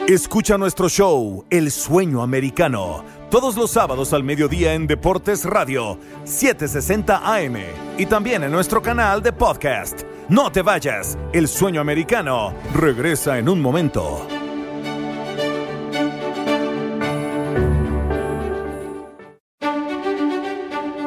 Escucha 0.08 0.58
nuestro 0.58 0.88
show, 0.88 1.44
El 1.48 1.70
Sueño 1.70 2.22
Americano, 2.22 3.04
todos 3.30 3.56
los 3.56 3.70
sábados 3.70 4.12
al 4.12 4.24
mediodía 4.24 4.74
en 4.74 4.88
Deportes 4.88 5.44
Radio, 5.44 5.96
760 6.24 7.18
AM 7.24 7.56
y 7.96 8.06
también 8.06 8.42
en 8.42 8.50
nuestro 8.50 8.82
canal 8.82 9.22
de 9.22 9.32
podcast. 9.32 10.02
No 10.28 10.50
te 10.50 10.62
vayas, 10.62 11.16
El 11.32 11.46
Sueño 11.46 11.80
Americano 11.80 12.52
regresa 12.74 13.38
en 13.38 13.48
un 13.48 13.62
momento. 13.62 14.26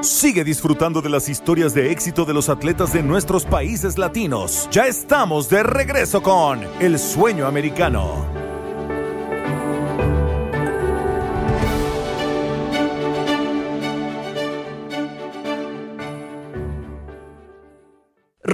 Sigue 0.02 0.46
disfrutando 0.46 1.02
de 1.02 1.10
las 1.10 1.28
historias 1.28 1.74
de 1.74 1.92
éxito 1.92 2.24
de 2.24 2.34
los 2.34 2.48
atletas 2.48 2.94
de 2.94 3.04
nuestros 3.04 3.44
países 3.44 3.98
latinos. 3.98 4.70
Ya 4.72 4.88
estamos 4.88 5.50
de 5.50 5.64
regreso 5.64 6.24
con 6.24 6.62
El 6.80 6.98
Sueño 6.98 7.46
Americano. 7.46 8.45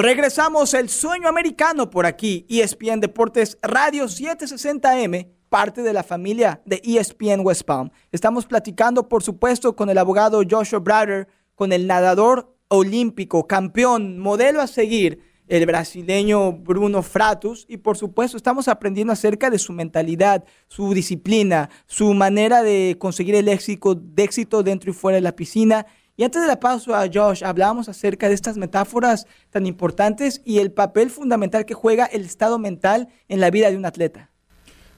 Regresamos 0.02 0.74
el 0.74 0.90
sueño 0.90 1.28
americano 1.28 1.92
por 1.92 2.08
aquí, 2.08 2.48
ESPN 2.50 3.00
Deportes 3.00 3.60
Radio 3.62 4.06
760M, 4.06 5.28
parte 5.48 5.84
de 5.84 5.94
la 5.94 6.02
familia 6.02 6.60
de 6.66 6.82
ESPN 6.84 7.42
West 7.42 7.62
Palm. 7.66 7.92
Estamos 8.12 8.48
platicando, 8.48 9.08
por 9.08 9.22
supuesto, 9.22 9.76
con 9.76 9.92
el 9.92 10.00
abogado 10.00 10.42
Joshua 10.50 10.80
Browder, 10.80 11.28
con 11.54 11.72
el 11.72 11.86
nadador 11.86 12.58
olímpico, 12.68 13.46
campeón, 13.46 14.18
modelo 14.18 14.62
a 14.62 14.66
seguir, 14.66 15.20
el 15.48 15.68
brasileño 15.68 16.52
Bruno 16.52 17.04
Fratus, 17.04 17.68
y 17.70 17.78
por 17.78 17.96
supuesto 17.96 18.38
estamos 18.38 18.68
aprendiendo 18.68 19.14
acerca 19.14 19.52
de 19.52 19.60
su 19.60 19.72
mentalidad, 19.72 20.44
su 20.68 20.96
disciplina, 20.96 21.70
su 21.86 22.16
manera 22.16 22.64
de 22.64 22.96
conseguir 22.98 23.36
el 23.36 23.50
éxito, 23.50 24.02
éxito 24.18 24.64
dentro 24.64 24.90
y 24.90 24.96
fuera 24.96 25.18
de 25.18 25.22
la 25.22 25.36
piscina. 25.36 25.86
Y 26.22 26.24
antes 26.24 26.40
de 26.40 26.48
la 26.48 26.60
pausa, 26.60 27.10
Josh, 27.12 27.44
hablábamos 27.44 27.90
acerca 27.90 28.28
de 28.30 28.36
estas 28.36 28.56
metáforas 28.56 29.26
tan 29.50 29.66
importantes 29.66 30.40
y 30.46 30.60
el 30.60 30.72
papel 30.72 31.10
fundamental 31.10 31.66
que 31.66 31.74
juega 31.74 32.06
el 32.06 32.26
estado 32.26 32.60
mental 32.60 33.08
en 33.28 33.40
la 33.40 33.50
vida 33.50 33.72
de 33.72 33.76
un 33.76 33.88
atleta. 33.88 34.30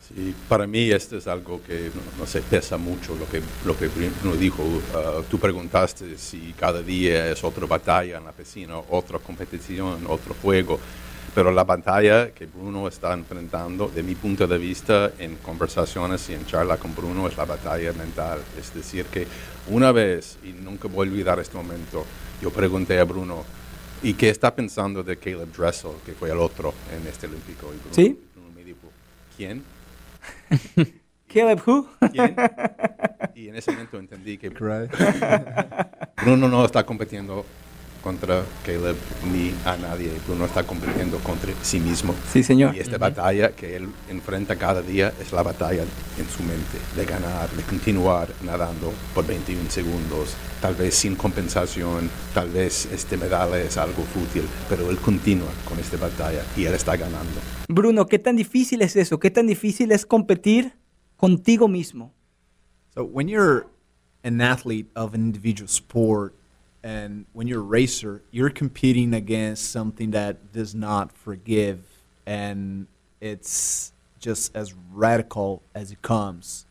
Sí, 0.05 0.35
para 0.49 0.67
mí 0.67 0.91
esto 0.91 1.15
es 1.15 1.25
algo 1.27 1.61
que 1.63 1.91
no 2.19 2.25
sé, 2.25 2.41
pesa 2.41 2.75
mucho 2.75 3.15
lo 3.15 3.25
que, 3.29 3.41
lo 3.63 3.77
que 3.77 3.87
Bruno 3.87 4.35
dijo. 4.35 4.63
Uh, 4.63 5.23
tú 5.31 5.39
preguntaste 5.39 6.17
si 6.17 6.53
cada 6.59 6.81
día 6.81 7.31
es 7.31 7.41
otra 7.41 7.65
batalla 7.67 8.17
en 8.17 8.25
la 8.25 8.33
piscina, 8.33 8.79
otra 8.89 9.17
competición, 9.17 10.05
otro 10.09 10.35
juego. 10.41 10.77
Pero 11.35 11.51
la 11.51 11.63
batalla 11.63 12.31
que 12.31 12.45
Bruno 12.45 12.87
está 12.87 13.13
enfrentando, 13.13 13.87
de 13.87 14.03
mi 14.03 14.13
punto 14.13 14.45
de 14.45 14.57
vista, 14.57 15.11
en 15.17 15.37
conversaciones 15.37 16.29
y 16.29 16.33
en 16.33 16.45
charla 16.45 16.77
con 16.77 16.95
Bruno, 16.95 17.27
es 17.27 17.35
la 17.35 17.45
batalla 17.45 17.91
mental. 17.93 18.39
Es 18.59 18.73
decir, 18.73 19.05
que 19.07 19.25
una 19.69 19.91
vez, 19.91 20.37
y 20.43 20.51
nunca 20.51 20.87
voy 20.87 21.07
a 21.07 21.11
olvidar 21.11 21.39
este 21.39 21.57
momento, 21.57 22.05
yo 22.39 22.51
pregunté 22.51 22.99
a 22.99 23.03
Bruno, 23.03 23.43
¿y 24.03 24.13
qué 24.13 24.29
está 24.29 24.53
pensando 24.53 25.01
de 25.03 25.17
Caleb 25.17 25.51
Dressel, 25.51 25.93
que 26.05 26.13
fue 26.13 26.29
el 26.29 26.37
otro 26.37 26.73
en 26.95 27.07
este 27.07 27.25
olímpico? 27.25 27.73
Y 27.73 27.77
Bruno, 27.77 27.95
¿Sí? 27.95 28.19
Bruno 28.35 28.51
me 28.55 28.63
dijo, 28.63 28.91
¿quién? 29.35 29.63
Caleb 31.33 31.61
who? 31.65 31.89
¿Quién? 32.11 32.35
Y 33.33 33.47
en 33.47 33.55
ese 33.55 33.71
momento 33.71 33.97
entendí 33.97 34.37
que? 34.37 34.49
Bruno 36.23 36.47
no 36.47 36.63
está 36.63 36.85
compitiendo 36.85 37.43
contra 38.03 38.43
Caleb 38.65 38.97
ni 39.31 39.53
a 39.65 39.77
nadie. 39.77 40.11
Bruno 40.27 40.45
está 40.45 40.63
compitiendo 40.63 41.17
contra 41.19 41.53
sí 41.61 41.79
mismo. 41.79 42.13
Sí, 42.31 42.43
señor. 42.43 42.75
Y 42.75 42.79
esta 42.79 42.97
batalla 42.97 43.51
que 43.51 43.75
él 43.75 43.87
enfrenta 44.09 44.57
cada 44.57 44.81
día 44.81 45.13
es 45.21 45.31
la 45.31 45.41
batalla 45.41 45.83
en 45.83 46.29
su 46.29 46.43
mente, 46.43 46.77
de 46.95 47.05
ganar, 47.05 47.49
de 47.51 47.63
continuar 47.63 48.29
nadando 48.43 48.91
por 49.15 49.25
21 49.25 49.69
segundos, 49.69 50.35
tal 50.61 50.75
vez 50.75 50.95
sin 50.95 51.15
compensación, 51.15 52.09
tal 52.33 52.49
vez 52.49 52.87
este 52.91 53.17
medalla 53.17 53.57
es 53.57 53.77
algo 53.77 54.03
fútil, 54.03 54.43
pero 54.69 54.89
él 54.89 54.97
continúa 54.97 55.49
con 55.67 55.79
esta 55.79 55.97
batalla 55.97 56.43
y 56.57 56.65
él 56.65 56.73
está 56.73 56.97
ganando. 56.97 57.39
Bruno, 57.69 58.05
¿qué 58.05 58.19
tan 58.19 58.35
difícil 58.35 58.81
es 58.81 58.95
eso? 58.95 59.19
¿Qué 59.19 59.31
tan 59.31 59.47
difícil 59.47 59.91
es 59.91 60.05
competir 60.05 60.73
contigo 61.15 61.67
mismo? 61.67 62.13
So 62.93 63.03
when 63.03 63.27
you're 63.27 63.65
an 64.23 64.41
athlete 64.41 64.89
of 64.95 65.15
an 65.15 65.21
individual 65.21 65.67
sport 65.67 66.35
and 66.83 67.25
when 67.33 67.47
you're 67.47 67.61
a 67.61 67.63
racer, 67.63 68.21
you're 68.31 68.49
competing 68.49 69.13
against 69.13 69.71
something 69.71 70.11
that 70.11 70.51
does 70.51 70.75
not 70.75 71.11
forgive 71.11 71.79
and 72.25 72.87
it's 73.21 73.93
just 74.19 74.55
as 74.55 74.73
radical 74.93 75.61
as 75.73 75.91
it 75.91 76.01
comes. 76.01 76.65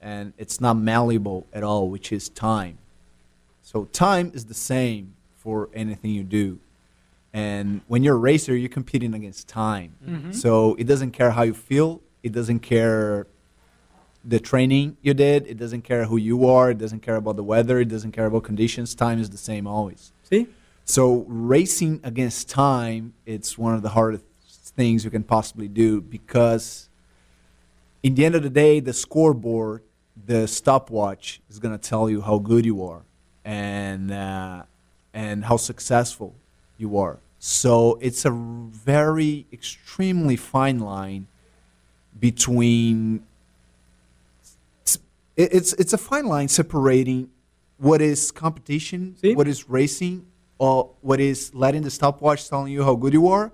And 0.00 0.32
it's 0.36 0.60
not 0.60 0.74
malleable 0.74 1.46
at 1.52 1.62
all, 1.62 1.88
which 1.88 2.12
is 2.12 2.28
time. 2.28 2.78
So 3.62 3.84
time 3.86 4.30
is 4.34 4.46
the 4.46 4.54
same 4.54 5.14
for 5.36 5.70
anything 5.74 6.10
you 6.10 6.24
do. 6.24 6.58
And 7.32 7.80
when 7.88 8.02
you're 8.02 8.14
a 8.14 8.18
racer, 8.18 8.54
you're 8.54 8.68
competing 8.68 9.14
against 9.14 9.48
time. 9.48 9.94
Mm-hmm. 10.06 10.32
So 10.32 10.74
it 10.76 10.84
doesn't 10.84 11.12
care 11.12 11.30
how 11.30 11.42
you 11.42 11.54
feel. 11.54 12.00
It 12.22 12.32
doesn't 12.32 12.60
care 12.60 13.26
the 14.24 14.40
training 14.40 14.96
you 15.02 15.14
did. 15.14 15.46
It 15.46 15.58
doesn't 15.58 15.82
care 15.82 16.06
who 16.06 16.16
you 16.16 16.46
are. 16.48 16.70
It 16.70 16.78
doesn't 16.78 17.00
care 17.00 17.16
about 17.16 17.36
the 17.36 17.44
weather. 17.44 17.78
It 17.80 17.88
doesn't 17.88 18.12
care 18.12 18.26
about 18.26 18.44
conditions. 18.44 18.94
Time 18.94 19.20
is 19.20 19.30
the 19.30 19.38
same 19.38 19.66
always. 19.66 20.12
¿Sí? 20.30 20.48
So 20.84 21.24
racing 21.28 22.00
against 22.02 22.48
time, 22.48 23.14
it's 23.24 23.56
one 23.56 23.74
of 23.74 23.82
the 23.82 23.90
hardest 23.90 24.24
things 24.76 25.04
you 25.04 25.10
can 25.10 25.22
possibly 25.22 25.68
do 25.68 26.00
because 26.00 26.88
in 28.02 28.14
the 28.14 28.24
end 28.24 28.34
of 28.34 28.42
the 28.42 28.50
day, 28.50 28.80
the 28.80 28.92
scoreboard, 28.92 29.82
the 30.26 30.46
stopwatch 30.46 31.40
is 31.48 31.58
going 31.58 31.76
to 31.76 31.88
tell 31.88 32.10
you 32.10 32.20
how 32.20 32.38
good 32.38 32.64
you 32.64 32.84
are 32.84 33.02
and 33.44 34.12
uh, 34.12 34.62
and 35.12 35.44
how 35.44 35.56
successful 35.56 36.34
you 36.76 36.98
are. 36.98 37.18
So 37.38 37.98
it's 38.00 38.24
a 38.24 38.30
very 38.30 39.46
extremely 39.52 40.36
fine 40.36 40.80
line 40.80 41.26
between 42.18 43.24
it's 45.36 45.72
it's 45.74 45.92
a 45.92 45.98
fine 45.98 46.26
line 46.26 46.48
separating 46.48 47.30
what 47.78 48.00
is 48.00 48.30
competition, 48.30 49.16
Sí. 49.22 49.34
what 49.36 49.48
is 49.48 49.68
racing, 49.68 50.26
or 50.58 50.90
what 51.00 51.20
is 51.20 51.52
letting 51.54 51.82
the 51.82 51.90
stopwatch 51.90 52.48
telling 52.48 52.72
you 52.72 52.84
how 52.84 52.94
good 52.94 53.12
you 53.12 53.28
are, 53.28 53.52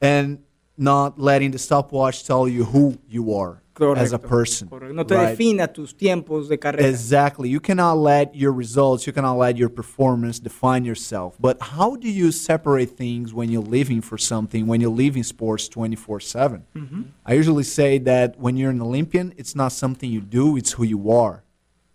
and 0.00 0.38
not 0.76 1.18
letting 1.18 1.50
the 1.50 1.58
stopwatch 1.58 2.24
tell 2.24 2.48
you 2.48 2.64
who 2.64 2.98
you 3.08 3.34
are 3.34 3.62
as 3.96 4.12
a 4.12 4.18
person. 4.18 4.68
Correcto. 4.68 4.94
No 4.94 5.04
te 5.04 5.14
right? 5.14 5.30
defina 5.30 5.66
tus 5.72 5.92
tiempos 5.94 6.48
de 6.48 6.56
carrera. 6.56 6.88
Exactly. 6.88 7.48
You 7.48 7.60
cannot 7.60 7.98
let 7.98 8.34
your 8.34 8.52
results, 8.52 9.06
you 9.06 9.12
cannot 9.12 9.36
let 9.36 9.56
your 9.56 9.68
performance 9.68 10.38
define 10.38 10.84
yourself. 10.84 11.36
But 11.40 11.60
how 11.60 11.96
do 11.96 12.08
you 12.08 12.32
separate 12.32 12.90
things 12.96 13.32
when 13.32 13.50
you're 13.50 13.62
living 13.62 14.00
for 14.00 14.18
something, 14.18 14.66
when 14.66 14.80
you're 14.80 14.90
living 14.90 15.22
sports 15.22 15.68
24 15.68 16.20
7? 16.20 16.64
Mm-hmm. 16.74 17.02
I 17.26 17.34
usually 17.34 17.64
say 17.64 17.98
that 17.98 18.38
when 18.38 18.56
you're 18.56 18.70
an 18.70 18.82
Olympian, 18.82 19.34
it's 19.36 19.54
not 19.54 19.72
something 19.72 20.10
you 20.10 20.20
do, 20.20 20.56
it's 20.56 20.72
who 20.72 20.84
you 20.84 21.10
are. 21.10 21.42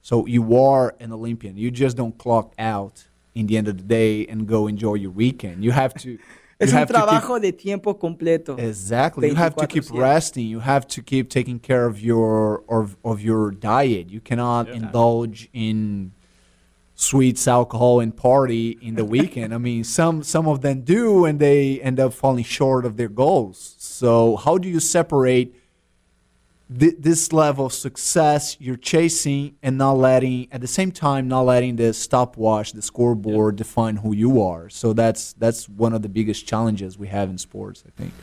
So 0.02 0.26
you 0.26 0.58
are 0.58 0.96
an 1.00 1.12
Olympian. 1.12 1.58
You 1.58 1.72
just 1.72 1.98
don't 1.98 2.18
clock 2.18 2.54
out 2.58 3.06
in 3.36 3.48
the 3.48 3.58
end 3.58 3.68
of 3.68 3.78
the 3.78 3.84
day 3.84 4.26
and 4.26 4.48
go 4.48 4.68
enjoy 4.68 4.96
your 4.96 5.12
weekend. 5.12 5.64
You 5.64 5.72
have 5.72 5.94
to. 5.96 6.18
Es 6.60 6.72
you 6.72 6.76
un 6.76 6.80
have 6.80 6.94
to 6.94 7.28
keep- 7.28 7.42
de 7.42 7.52
tiempo 7.52 7.94
completo. 7.94 8.58
Exactly. 8.60 9.30
You 9.30 9.36
have 9.36 9.56
to 9.56 9.68
keep 9.68 9.86
resting. 9.92 10.46
You 10.48 10.60
have 10.60 10.86
to 10.88 11.02
keep 11.02 11.30
taking 11.30 11.60
care 11.60 11.86
of 11.86 12.02
your 12.02 12.64
of, 12.68 12.98
of 13.04 13.22
your 13.22 13.52
diet. 13.52 14.10
You 14.10 14.20
cannot 14.22 14.68
indulge 14.70 15.50
in 15.54 16.12
sweets, 16.96 17.48
alcohol, 17.48 18.02
and 18.02 18.16
party 18.16 18.78
in 18.82 18.96
the 18.96 19.06
weekend. 19.06 19.54
I 19.54 19.58
mean, 19.70 19.84
some 19.86 20.22
some 20.22 20.48
of 20.48 20.60
them 20.62 20.82
do, 20.82 21.26
and 21.26 21.40
they 21.40 21.80
end 21.82 22.00
up 22.00 22.14
falling 22.14 22.44
short 22.44 22.86
of 22.86 22.98
their 22.98 23.08
goals. 23.10 23.76
So, 23.78 24.36
how 24.36 24.58
do 24.58 24.68
you 24.68 24.80
separate 24.82 25.56
thi- 26.70 26.96
this 26.98 27.34
level 27.34 27.66
of 27.66 27.74
success 27.74 28.58
you're 28.60 28.78
chasing 28.78 29.56
and 29.62 29.78
not 29.78 29.98
letting, 29.98 30.48
at 30.52 30.62
the 30.62 30.68
same 30.68 30.92
time, 30.92 31.28
not 31.28 31.46
letting 31.46 31.76
the 31.76 31.94
stopwatch, 31.94 32.74
the 32.74 32.82
scoreboard, 32.82 33.56
define 33.56 33.98
who 33.98 34.14
you 34.14 34.42
are? 34.42 34.70
So 34.70 34.94
that's 34.94 35.34
that's 35.34 35.68
one 35.68 35.94
of 35.94 36.02
the 36.02 36.10
biggest 36.10 36.48
challenges 36.48 36.98
we 36.98 37.08
have 37.08 37.30
in 37.30 37.38
sports, 37.38 37.84
I 37.86 37.92
think. 37.96 38.14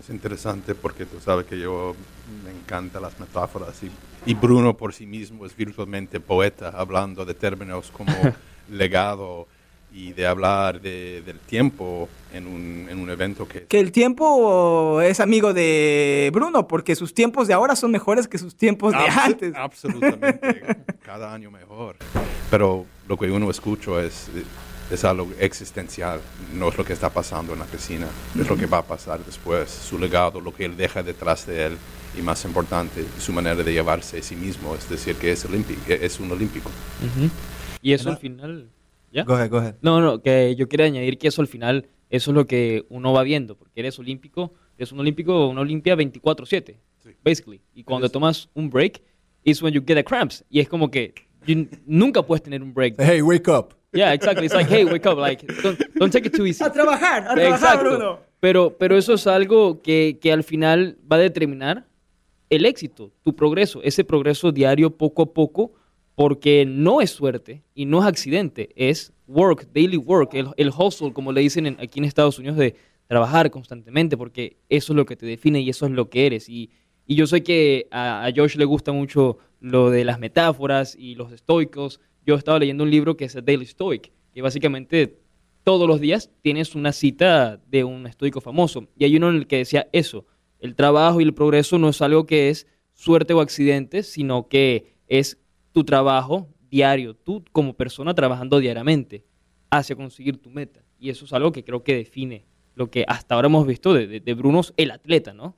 Es 0.00 0.10
interesante 0.10 0.74
porque 0.74 1.04
tú 1.04 1.18
sabes 1.20 1.46
que 1.46 1.58
yo 1.58 1.96
me 2.44 2.50
encantan 2.50 3.02
las 3.02 3.18
metáforas 3.18 3.82
y, 3.82 3.90
y 4.24 4.34
Bruno 4.34 4.76
por 4.76 4.92
sí 4.92 5.06
mismo 5.06 5.46
es 5.46 5.56
virtualmente 5.56 6.20
poeta, 6.20 6.68
hablando 6.68 7.24
de 7.24 7.34
términos 7.34 7.90
como 7.90 8.12
legado 8.70 9.48
y 9.96 10.12
de 10.12 10.26
hablar 10.26 10.78
de- 10.82 11.22
del 11.24 11.38
tiempo 11.38 12.06
en 12.30 12.46
un, 12.46 12.86
en 12.90 12.98
un 12.98 13.08
evento 13.08 13.48
que... 13.48 13.62
Que 13.64 13.80
el 13.80 13.92
tiempo 13.92 15.00
es 15.00 15.20
amigo 15.20 15.54
de 15.54 16.30
Bruno, 16.34 16.68
porque 16.68 16.94
sus 16.94 17.14
tiempos 17.14 17.48
de 17.48 17.54
ahora 17.54 17.74
son 17.76 17.92
mejores 17.92 18.28
que 18.28 18.36
sus 18.36 18.54
tiempos 18.54 18.92
de 18.92 18.98
Abso- 18.98 19.20
antes. 19.24 19.54
Absolutamente, 19.56 20.66
cada 21.02 21.32
año 21.32 21.50
mejor. 21.50 21.96
Pero 22.50 22.84
lo 23.08 23.16
que 23.16 23.30
uno 23.30 23.48
escucha 23.50 24.02
es, 24.02 24.28
es 24.90 25.02
algo 25.04 25.30
existencial, 25.40 26.20
no 26.52 26.68
es 26.68 26.76
lo 26.76 26.84
que 26.84 26.92
está 26.92 27.08
pasando 27.08 27.54
en 27.54 27.60
la 27.60 27.64
piscina, 27.64 28.06
es 28.38 28.46
lo 28.46 28.54
que 28.56 28.66
va 28.66 28.78
a 28.78 28.82
pasar 28.84 29.24
después, 29.24 29.70
su 29.70 29.98
legado, 29.98 30.42
lo 30.42 30.52
que 30.54 30.66
él 30.66 30.76
deja 30.76 31.02
detrás 31.02 31.46
de 31.46 31.66
él 31.68 31.78
y 32.18 32.20
más 32.20 32.44
importante, 32.44 33.02
su 33.18 33.32
manera 33.32 33.56
de 33.62 33.72
llevarse 33.72 34.18
a 34.18 34.22
sí 34.22 34.36
mismo, 34.36 34.74
es 34.74 34.86
decir, 34.90 35.16
que 35.16 35.32
es, 35.32 35.46
es 35.88 36.20
un 36.20 36.30
olímpico. 36.32 36.70
Y 37.80 37.92
eso 37.94 38.10
al 38.10 38.18
final... 38.18 38.68
¿Ya? 39.16 39.24
Go 39.24 39.34
ahead, 39.34 39.50
go 39.50 39.56
ahead. 39.58 39.74
No, 39.80 40.00
no, 40.00 40.20
que 40.22 40.54
yo 40.56 40.68
quería 40.68 40.86
añadir 40.86 41.16
que 41.18 41.28
eso 41.28 41.40
al 41.40 41.48
final, 41.48 41.88
eso 42.10 42.30
es 42.30 42.34
lo 42.34 42.46
que 42.46 42.84
uno 42.90 43.12
va 43.12 43.22
viendo, 43.22 43.56
porque 43.56 43.80
eres 43.80 43.98
olímpico, 43.98 44.52
eres 44.76 44.92
un 44.92 45.00
olímpico, 45.00 45.48
una 45.48 45.62
olimpia 45.62 45.96
24-7, 45.96 46.76
basically. 47.24 47.60
Y 47.74 47.82
cuando 47.84 48.08
tomas 48.10 48.48
un 48.54 48.68
break, 48.70 49.00
is 49.42 49.62
when 49.62 49.72
you 49.72 49.80
get 49.86 49.94
the 49.96 50.04
cramps. 50.04 50.44
Y 50.50 50.60
es 50.60 50.68
como 50.68 50.90
que 50.90 51.14
you- 51.46 51.66
nunca 51.86 52.22
puedes 52.22 52.42
tener 52.42 52.62
un 52.62 52.74
break. 52.74 52.96
Hey, 52.98 53.22
wake 53.22 53.48
up. 53.48 53.74
Yeah, 53.92 54.12
exactly. 54.12 54.44
It's 54.46 54.54
like, 54.54 54.68
hey, 54.70 54.84
wake 54.84 55.06
up, 55.08 55.16
like, 55.18 55.46
don't, 55.62 55.80
don't 55.94 56.12
take 56.12 56.26
it 56.28 56.36
too 56.36 56.44
easy. 56.46 56.62
A 56.62 56.70
trabajar, 56.70 57.22
a 57.28 57.34
trabajar, 57.34 57.48
Exacto. 57.76 57.84
Bruno. 57.88 58.18
Pero, 58.40 58.76
pero 58.76 58.98
eso 58.98 59.14
es 59.14 59.26
algo 59.26 59.80
que, 59.80 60.18
que 60.20 60.30
al 60.32 60.44
final 60.44 60.98
va 61.10 61.16
a 61.16 61.20
determinar 61.20 61.86
el 62.50 62.66
éxito, 62.66 63.12
tu 63.22 63.34
progreso, 63.34 63.80
ese 63.82 64.04
progreso 64.04 64.52
diario 64.52 64.90
poco 64.96 65.22
a 65.22 65.32
poco 65.32 65.72
porque 66.16 66.64
no 66.66 67.00
es 67.00 67.10
suerte 67.10 67.62
y 67.74 67.84
no 67.84 68.00
es 68.00 68.06
accidente, 68.06 68.70
es 68.74 69.12
work, 69.28 69.68
daily 69.72 69.98
work, 69.98 70.34
el, 70.34 70.70
hustle, 70.76 71.12
como 71.12 71.30
le 71.30 71.42
dicen 71.42 71.66
en- 71.66 71.76
aquí 71.78 72.00
en 72.00 72.06
Estados 72.06 72.38
Unidos, 72.38 72.56
de 72.56 72.74
trabajar 73.06 73.50
constantemente, 73.50 74.16
porque 74.16 74.56
eso 74.68 74.92
es 74.92 74.96
lo 74.96 75.04
que 75.06 75.14
te 75.14 75.26
define 75.26 75.60
y 75.60 75.68
eso 75.70 75.86
es 75.86 75.92
lo 75.92 76.08
que 76.10 76.26
eres. 76.26 76.48
Y, 76.48 76.70
y 77.06 77.14
yo 77.14 77.26
sé 77.28 77.42
que 77.42 77.86
a, 77.90 78.24
a 78.26 78.32
Josh 78.34 78.56
le 78.56 78.64
gusta 78.64 78.90
mucho 78.92 79.38
lo 79.60 79.90
de 79.90 80.04
las 80.04 80.18
metáforas 80.18 80.96
y 80.98 81.14
los 81.14 81.32
estoicos. 81.32 82.00
Yo 82.24 82.34
estaba 82.34 82.58
leyendo 82.58 82.82
un 82.84 82.90
libro 82.90 83.16
que 83.16 83.26
es 83.26 83.34
el 83.36 83.44
Daily 83.44 83.66
Stoic, 83.66 84.10
que 84.32 84.42
básicamente 84.42 85.18
todos 85.64 85.86
los 85.86 86.00
días 86.00 86.30
tienes 86.40 86.74
una 86.74 86.92
cita 86.92 87.60
de 87.68 87.84
un 87.84 88.06
estoico 88.06 88.40
famoso. 88.40 88.88
Y 88.96 89.04
hay 89.04 89.16
uno 89.16 89.28
en 89.28 89.36
el 89.36 89.46
que 89.46 89.58
decía 89.58 89.88
eso, 89.92 90.24
el 90.60 90.74
trabajo 90.74 91.20
y 91.20 91.24
el 91.24 91.34
progreso 91.34 91.78
no 91.78 91.90
es 91.90 92.00
algo 92.00 92.24
que 92.24 92.48
es 92.48 92.66
suerte 92.94 93.34
o 93.34 93.40
accidente, 93.40 94.02
sino 94.02 94.48
que 94.48 94.94
es 95.08 95.38
tu 95.76 95.84
trabajo 95.84 96.48
diario, 96.70 97.12
tú 97.14 97.44
como 97.52 97.74
persona 97.74 98.14
trabajando 98.14 98.58
diariamente 98.60 99.22
hacia 99.70 99.94
conseguir 99.94 100.38
tu 100.38 100.48
meta. 100.48 100.80
Y 100.98 101.10
eso 101.10 101.26
es 101.26 101.34
algo 101.34 101.52
que 101.52 101.62
creo 101.62 101.84
que 101.84 101.94
define 101.94 102.46
lo 102.74 102.90
que 102.90 103.04
hasta 103.06 103.34
ahora 103.34 103.48
hemos 103.48 103.66
visto 103.66 103.92
de, 103.92 104.06
de, 104.06 104.20
de 104.20 104.32
Bruno, 104.34 104.62
el 104.78 104.90
atleta, 104.90 105.34
¿no? 105.34 105.54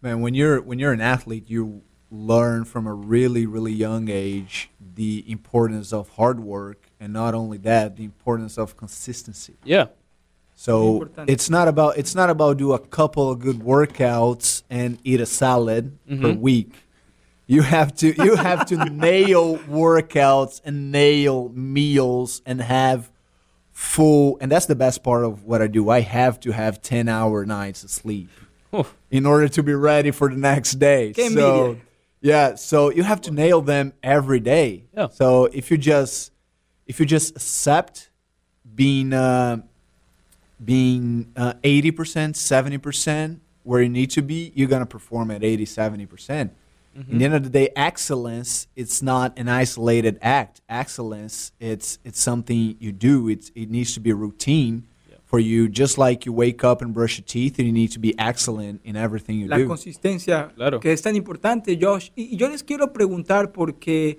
Man, 0.00 0.22
when 0.22 0.32
you're 0.34 0.58
when 0.62 0.78
you're 0.78 0.94
an 0.94 1.02
athlete, 1.02 1.44
you 1.52 1.82
learn 2.10 2.64
from 2.64 2.86
a 2.86 2.94
really 2.94 3.44
really 3.46 3.74
young 3.74 4.08
age 4.08 4.70
the 4.96 5.22
importance 5.26 5.94
of 5.94 6.08
hard 6.16 6.40
work, 6.40 6.88
and 6.98 7.12
not 7.12 7.34
only 7.34 7.58
that, 7.58 7.96
the 7.96 8.04
importance 8.04 8.58
of 8.58 8.74
consistency. 8.74 9.54
Yeah. 9.64 9.88
So 10.54 11.08
it's 11.26 11.50
not 11.50 11.68
about 11.68 11.98
it's 11.98 12.14
not 12.14 12.30
about 12.30 12.56
do 12.56 12.72
a 12.72 12.78
couple 12.78 13.30
of 13.30 13.38
good 13.38 13.58
workouts 13.60 14.62
and 14.70 14.98
eat 15.04 15.20
a 15.20 15.26
salad 15.26 15.92
per 16.08 16.32
Mhm. 16.32 16.40
week. 16.40 16.72
You 17.46 17.62
have 17.62 17.94
to 17.96 18.12
you 18.24 18.36
have 18.36 18.66
to 18.66 18.76
nail 18.90 19.58
workouts 19.58 20.60
and 20.64 20.92
nail 20.92 21.50
meals 21.50 22.42
and 22.46 22.60
have 22.60 23.10
full 23.72 24.38
and 24.40 24.50
that's 24.50 24.66
the 24.66 24.74
best 24.74 25.02
part 25.02 25.24
of 25.24 25.44
what 25.44 25.60
I 25.60 25.66
do. 25.66 25.88
I 25.90 26.00
have 26.00 26.40
to 26.40 26.52
have 26.52 26.80
10 26.82 27.08
hour 27.08 27.44
nights 27.44 27.84
of 27.84 27.90
sleep 27.90 28.28
in 29.10 29.26
order 29.26 29.48
to 29.48 29.62
be 29.62 29.74
ready 29.74 30.10
for 30.10 30.28
the 30.30 30.36
next 30.36 30.74
day. 30.74 31.12
Qué 31.14 31.30
so 31.32 31.74
envidia. 31.74 31.80
yeah, 32.20 32.54
so 32.54 32.90
you 32.90 33.02
have 33.02 33.20
to 33.22 33.30
nail 33.30 33.60
them 33.60 33.92
every 34.02 34.40
day. 34.40 34.84
Yeah. 34.96 35.08
So 35.08 35.46
if 35.46 35.70
you 35.70 35.78
just 35.78 36.32
if 36.86 37.00
you 37.00 37.06
just 37.06 37.36
accept 37.36 38.10
being 38.74 39.12
uh, 39.12 39.62
being 40.64 41.32
uh, 41.36 41.54
80%, 41.64 41.92
70% 42.34 43.40
where 43.64 43.82
you 43.82 43.88
need 43.88 44.10
to 44.10 44.22
be, 44.22 44.52
you're 44.54 44.68
going 44.68 44.82
to 44.82 44.86
perform 44.86 45.30
at 45.30 45.42
80, 45.42 45.66
70%. 45.66 46.50
Percent 46.94 47.12
In 47.12 47.18
the 47.18 47.24
end 47.24 47.34
of 47.34 47.42
the 47.44 47.50
day, 47.50 47.70
excellence, 47.74 48.66
it's 48.76 49.02
not 49.02 49.38
an 49.38 49.48
isolated 49.48 50.18
act. 50.22 50.60
Excellence, 50.68 51.52
it's, 51.60 51.98
it's 52.04 52.20
something 52.20 52.76
you 52.80 52.92
do. 52.92 53.28
It's, 53.28 53.50
it 53.54 53.70
needs 53.70 53.94
to 53.94 54.00
be 54.00 54.10
a 54.10 54.14
routine 54.14 54.84
for 55.24 55.40
you, 55.40 55.66
just 55.68 55.96
like 55.96 56.26
you 56.26 56.32
wake 56.34 56.62
up 56.62 56.82
and 56.82 56.92
brush 56.92 57.16
your 57.18 57.24
teeth, 57.24 57.58
and 57.58 57.66
you 57.66 57.72
need 57.72 57.90
to 57.92 57.98
be 57.98 58.14
excellent 58.18 58.80
in 58.84 58.96
everything 58.96 59.38
you 59.38 59.48
La 59.48 59.56
do. 59.56 59.66
consistencia 59.66 60.52
Claro. 60.54 60.78
que 60.80 60.92
es 60.92 61.00
tan 61.00 61.16
importante, 61.16 61.78
Josh. 61.80 62.10
Y, 62.14 62.34
y 62.34 62.36
yo 62.36 62.48
les 62.50 62.62
quiero 62.62 62.92
preguntar 62.92 63.50
porque 63.52 64.18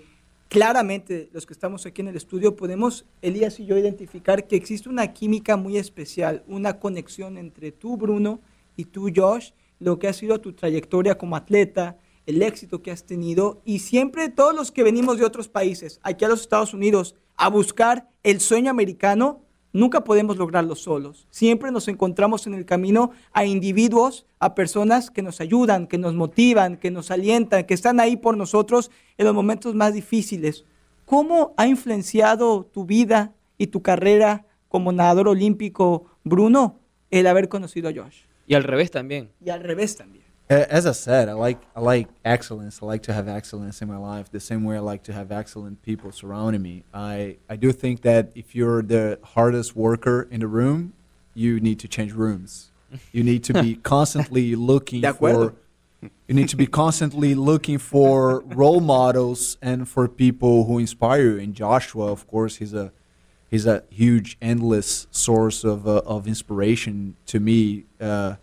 claramente 0.50 1.30
los 1.34 1.46
que 1.46 1.54
estamos 1.54 1.86
aquí 1.86 2.02
en 2.02 2.08
el 2.10 2.16
estudio 2.16 2.56
podemos, 2.56 3.06
Elías 3.22 3.60
y 3.60 3.66
yo, 3.66 3.78
identificar 3.78 4.48
que 4.48 4.56
existe 4.56 4.90
una 4.90 5.14
química 5.14 5.58
muy 5.58 5.78
especial, 5.78 6.44
una 6.48 6.80
conexión 6.80 7.38
entre 7.38 7.72
tú, 7.72 7.98
Bruno, 7.98 8.40
y 8.76 8.86
tú, 8.86 9.10
Josh, 9.16 9.52
lo 9.80 10.00
que 10.00 10.08
ha 10.08 10.14
sido 10.14 10.40
tu 10.42 10.54
trayectoria 10.54 11.16
como 11.18 11.36
atleta, 11.36 11.98
el 12.26 12.42
éxito 12.42 12.82
que 12.82 12.92
has 12.92 13.06
tenido 13.06 13.62
y 13.66 13.80
siempre 13.80 14.30
todos 14.30 14.56
los 14.56 14.72
que 14.72 14.84
venimos 14.84 15.18
de 15.18 15.26
otros 15.26 15.48
países, 15.48 16.00
aquí 16.04 16.26
a 16.26 16.30
los 16.30 16.42
Estados 16.42 16.74
Unidos, 16.74 17.16
a 17.36 17.50
buscar 17.50 18.10
el 18.24 18.40
sueño 18.40 18.70
americano, 18.72 19.42
nunca 19.74 20.04
podemos 20.04 20.38
lograrlo 20.38 20.76
solos. 20.76 21.28
Siempre 21.30 21.72
nos 21.72 21.88
encontramos 21.88 22.48
en 22.48 22.54
el 22.54 22.66
camino 22.66 23.12
a 23.34 23.46
individuos, 23.46 24.26
a 24.40 24.56
personas 24.56 25.10
que 25.10 25.22
nos 25.22 25.42
ayudan, 25.42 25.88
que 25.88 25.98
nos 25.98 26.14
motivan, 26.14 26.78
que 26.78 26.92
nos 26.92 27.12
alientan, 27.12 27.66
que 27.66 27.74
están 27.74 28.00
ahí 28.00 28.16
por 28.16 28.38
nosotros 28.38 28.92
en 29.18 29.26
los 29.26 29.36
momentos 29.36 29.76
más 29.76 29.94
difíciles. 29.94 30.66
¿Cómo 31.06 31.54
ha 31.58 31.68
influenciado 31.68 32.66
tu 32.66 32.86
vida 32.86 33.34
y 33.58 33.68
tu 33.68 33.82
carrera 33.82 34.46
como 34.70 34.92
nadador 34.92 35.28
olímpico, 35.28 36.06
Bruno, 36.24 36.80
el 37.12 37.28
haber 37.28 37.50
conocido 37.50 37.90
a 37.90 37.94
Josh? 37.94 38.24
Y 38.48 38.56
al 38.56 38.64
revés 38.64 38.92
también. 38.92 39.32
Y 39.44 39.50
al 39.50 39.62
revés 39.62 39.96
también. 39.96 40.23
As 40.50 40.86
I 40.86 40.92
said, 40.92 41.30
I 41.30 41.34
like 41.34 41.60
I 41.76 41.80
like 41.80 42.10
excellence. 42.24 42.80
I 42.82 42.86
like 42.86 43.04
to 43.04 43.14
have 43.14 43.28
excellence 43.28 43.82
in 43.82 43.88
my 43.88 43.98
life 43.98 44.30
the 44.30 44.40
same 44.40 44.64
way 44.64 44.76
I 44.76 44.82
like 44.82 45.04
to 45.04 45.14
have 45.14 45.32
excellent 45.32 45.82
people 45.82 46.12
surrounding 46.12 46.62
me. 46.62 46.84
I 46.94 47.38
I 47.50 47.56
do 47.56 47.72
think 47.72 48.02
that 48.02 48.32
if 48.36 48.54
you're 48.54 48.82
the 48.82 49.20
hardest 49.24 49.76
worker 49.76 50.28
in 50.30 50.42
the 50.42 50.48
room, 50.48 50.94
you 51.34 51.60
need 51.60 51.80
to 51.80 51.88
change 51.88 52.14
rooms. 52.14 52.72
You 53.12 53.24
need 53.24 53.44
to 53.46 53.54
be 53.54 53.76
constantly 53.84 54.56
looking 54.56 55.02
for 55.14 55.56
you 56.28 56.36
need 56.36 56.50
to 56.50 56.58
be 56.58 56.68
constantly 56.68 57.36
looking 57.36 57.78
for 57.78 58.42
role 58.42 58.82
models 58.82 59.58
and 59.62 59.88
for 59.88 60.08
people 60.08 60.66
who 60.66 60.78
inspire 60.78 61.22
you. 61.22 61.40
And 61.40 61.54
Joshua, 61.54 62.12
of 62.12 62.28
course, 62.28 62.58
he's 62.58 62.74
a 62.74 62.92
he's 63.50 63.66
a 63.66 63.84
huge, 63.90 64.38
endless 64.42 65.08
source 65.12 65.64
of 65.64 65.88
uh, 65.88 66.02
of 66.06 66.28
inspiration 66.28 67.16
to 67.28 67.40
me. 67.40 67.86
Uh, 68.00 68.36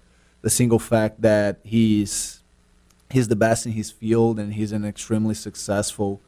the 0.42 0.50
single 0.50 0.78
fact 0.78 1.20
that 1.22 1.60
he's 1.62 2.42
he's 3.10 3.28
the 3.28 3.36
best 3.36 3.66
in 3.66 3.72
his 3.72 3.90
field 3.90 4.38
and 4.38 4.54
he's 4.54 4.72
an 4.72 4.84
extremely 4.84 5.34
successful 5.34 6.20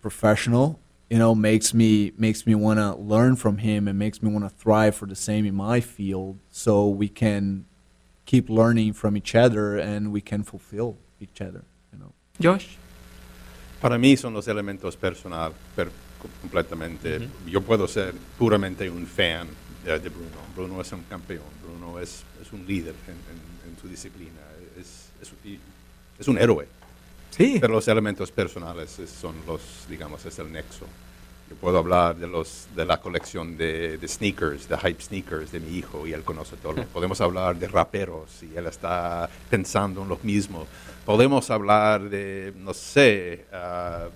professional, 0.00 0.78
you 1.08 1.18
know, 1.18 1.34
makes 1.34 1.72
me 1.72 2.12
makes 2.16 2.46
me 2.46 2.54
want 2.54 2.78
to 2.78 2.94
learn 2.94 3.36
from 3.36 3.58
him 3.58 3.88
and 3.88 3.98
makes 3.98 4.22
me 4.22 4.30
want 4.30 4.44
to 4.44 4.50
thrive 4.50 4.94
for 4.94 5.06
the 5.06 5.16
same 5.16 5.46
in 5.46 5.54
my 5.54 5.80
field, 5.80 6.38
so 6.50 6.88
we 6.88 7.08
can 7.08 7.64
keep 8.26 8.50
learning 8.50 8.92
from 8.92 9.16
each 9.16 9.34
other 9.34 9.78
and 9.78 10.12
we 10.12 10.20
can 10.20 10.42
fulfill 10.42 10.96
each 11.20 11.40
other. 11.40 11.64
You 11.92 11.98
know. 11.98 12.12
Josh. 12.40 12.76
Para 13.80 13.96
mí 13.96 14.18
son 14.18 14.34
los 14.34 14.48
elementos 14.48 14.96
personal, 14.96 15.52
per- 15.76 15.92
completamente. 16.42 17.28
Yo 17.46 17.60
puedo 17.60 17.86
ser 17.88 18.12
puramente 18.36 18.90
un 18.90 19.06
fan 19.06 19.48
de, 19.84 19.98
de 19.98 20.08
Bruno. 20.08 20.28
Bruno 20.56 20.80
es 20.80 20.92
un 20.92 21.02
campeón, 21.04 21.44
Bruno 21.64 21.98
es, 22.00 22.22
es 22.42 22.52
un 22.52 22.66
líder 22.66 22.94
en, 23.06 23.12
en- 23.14 23.72
en 23.74 23.80
su 23.80 23.86
disciplina, 23.88 24.40
es, 24.78 25.08
es, 25.22 25.32
es 26.18 26.28
un 26.28 26.38
héroe. 26.38 26.66
Sí. 27.30 27.58
Pero 27.60 27.74
los 27.74 27.86
elementos 27.88 28.30
personales 28.32 28.98
es- 28.98 29.10
son 29.10 29.34
los, 29.46 29.60
digamos, 29.88 30.24
es 30.26 30.38
el 30.38 30.50
nexo. 30.50 30.86
Yo 31.50 31.56
puedo 31.56 31.78
hablar 31.78 32.14
de, 32.16 32.26
los, 32.26 32.66
de 32.76 32.84
la 32.84 32.98
colección 33.00 33.56
de, 33.56 33.96
de 33.96 34.08
sneakers, 34.08 34.68
de 34.68 34.76
hype 34.78 35.00
sneakers 35.02 35.50
de 35.52 35.60
mi 35.60 35.78
hijo 35.78 36.06
y 36.06 36.12
él 36.12 36.22
conoce 36.22 36.56
todo. 36.56 36.82
Podemos 36.92 37.20
hablar 37.22 37.56
de 37.56 37.68
raperos 37.68 38.42
y 38.42 38.54
él 38.56 38.66
está 38.66 39.30
pensando 39.48 40.02
en 40.02 40.08
lo 40.08 40.18
mismo. 40.22 40.66
Podemos 41.06 41.48
hablar 41.50 42.02
de, 42.10 42.52
no 42.56 42.74
sé, 42.74 43.46
ah, 43.52 44.08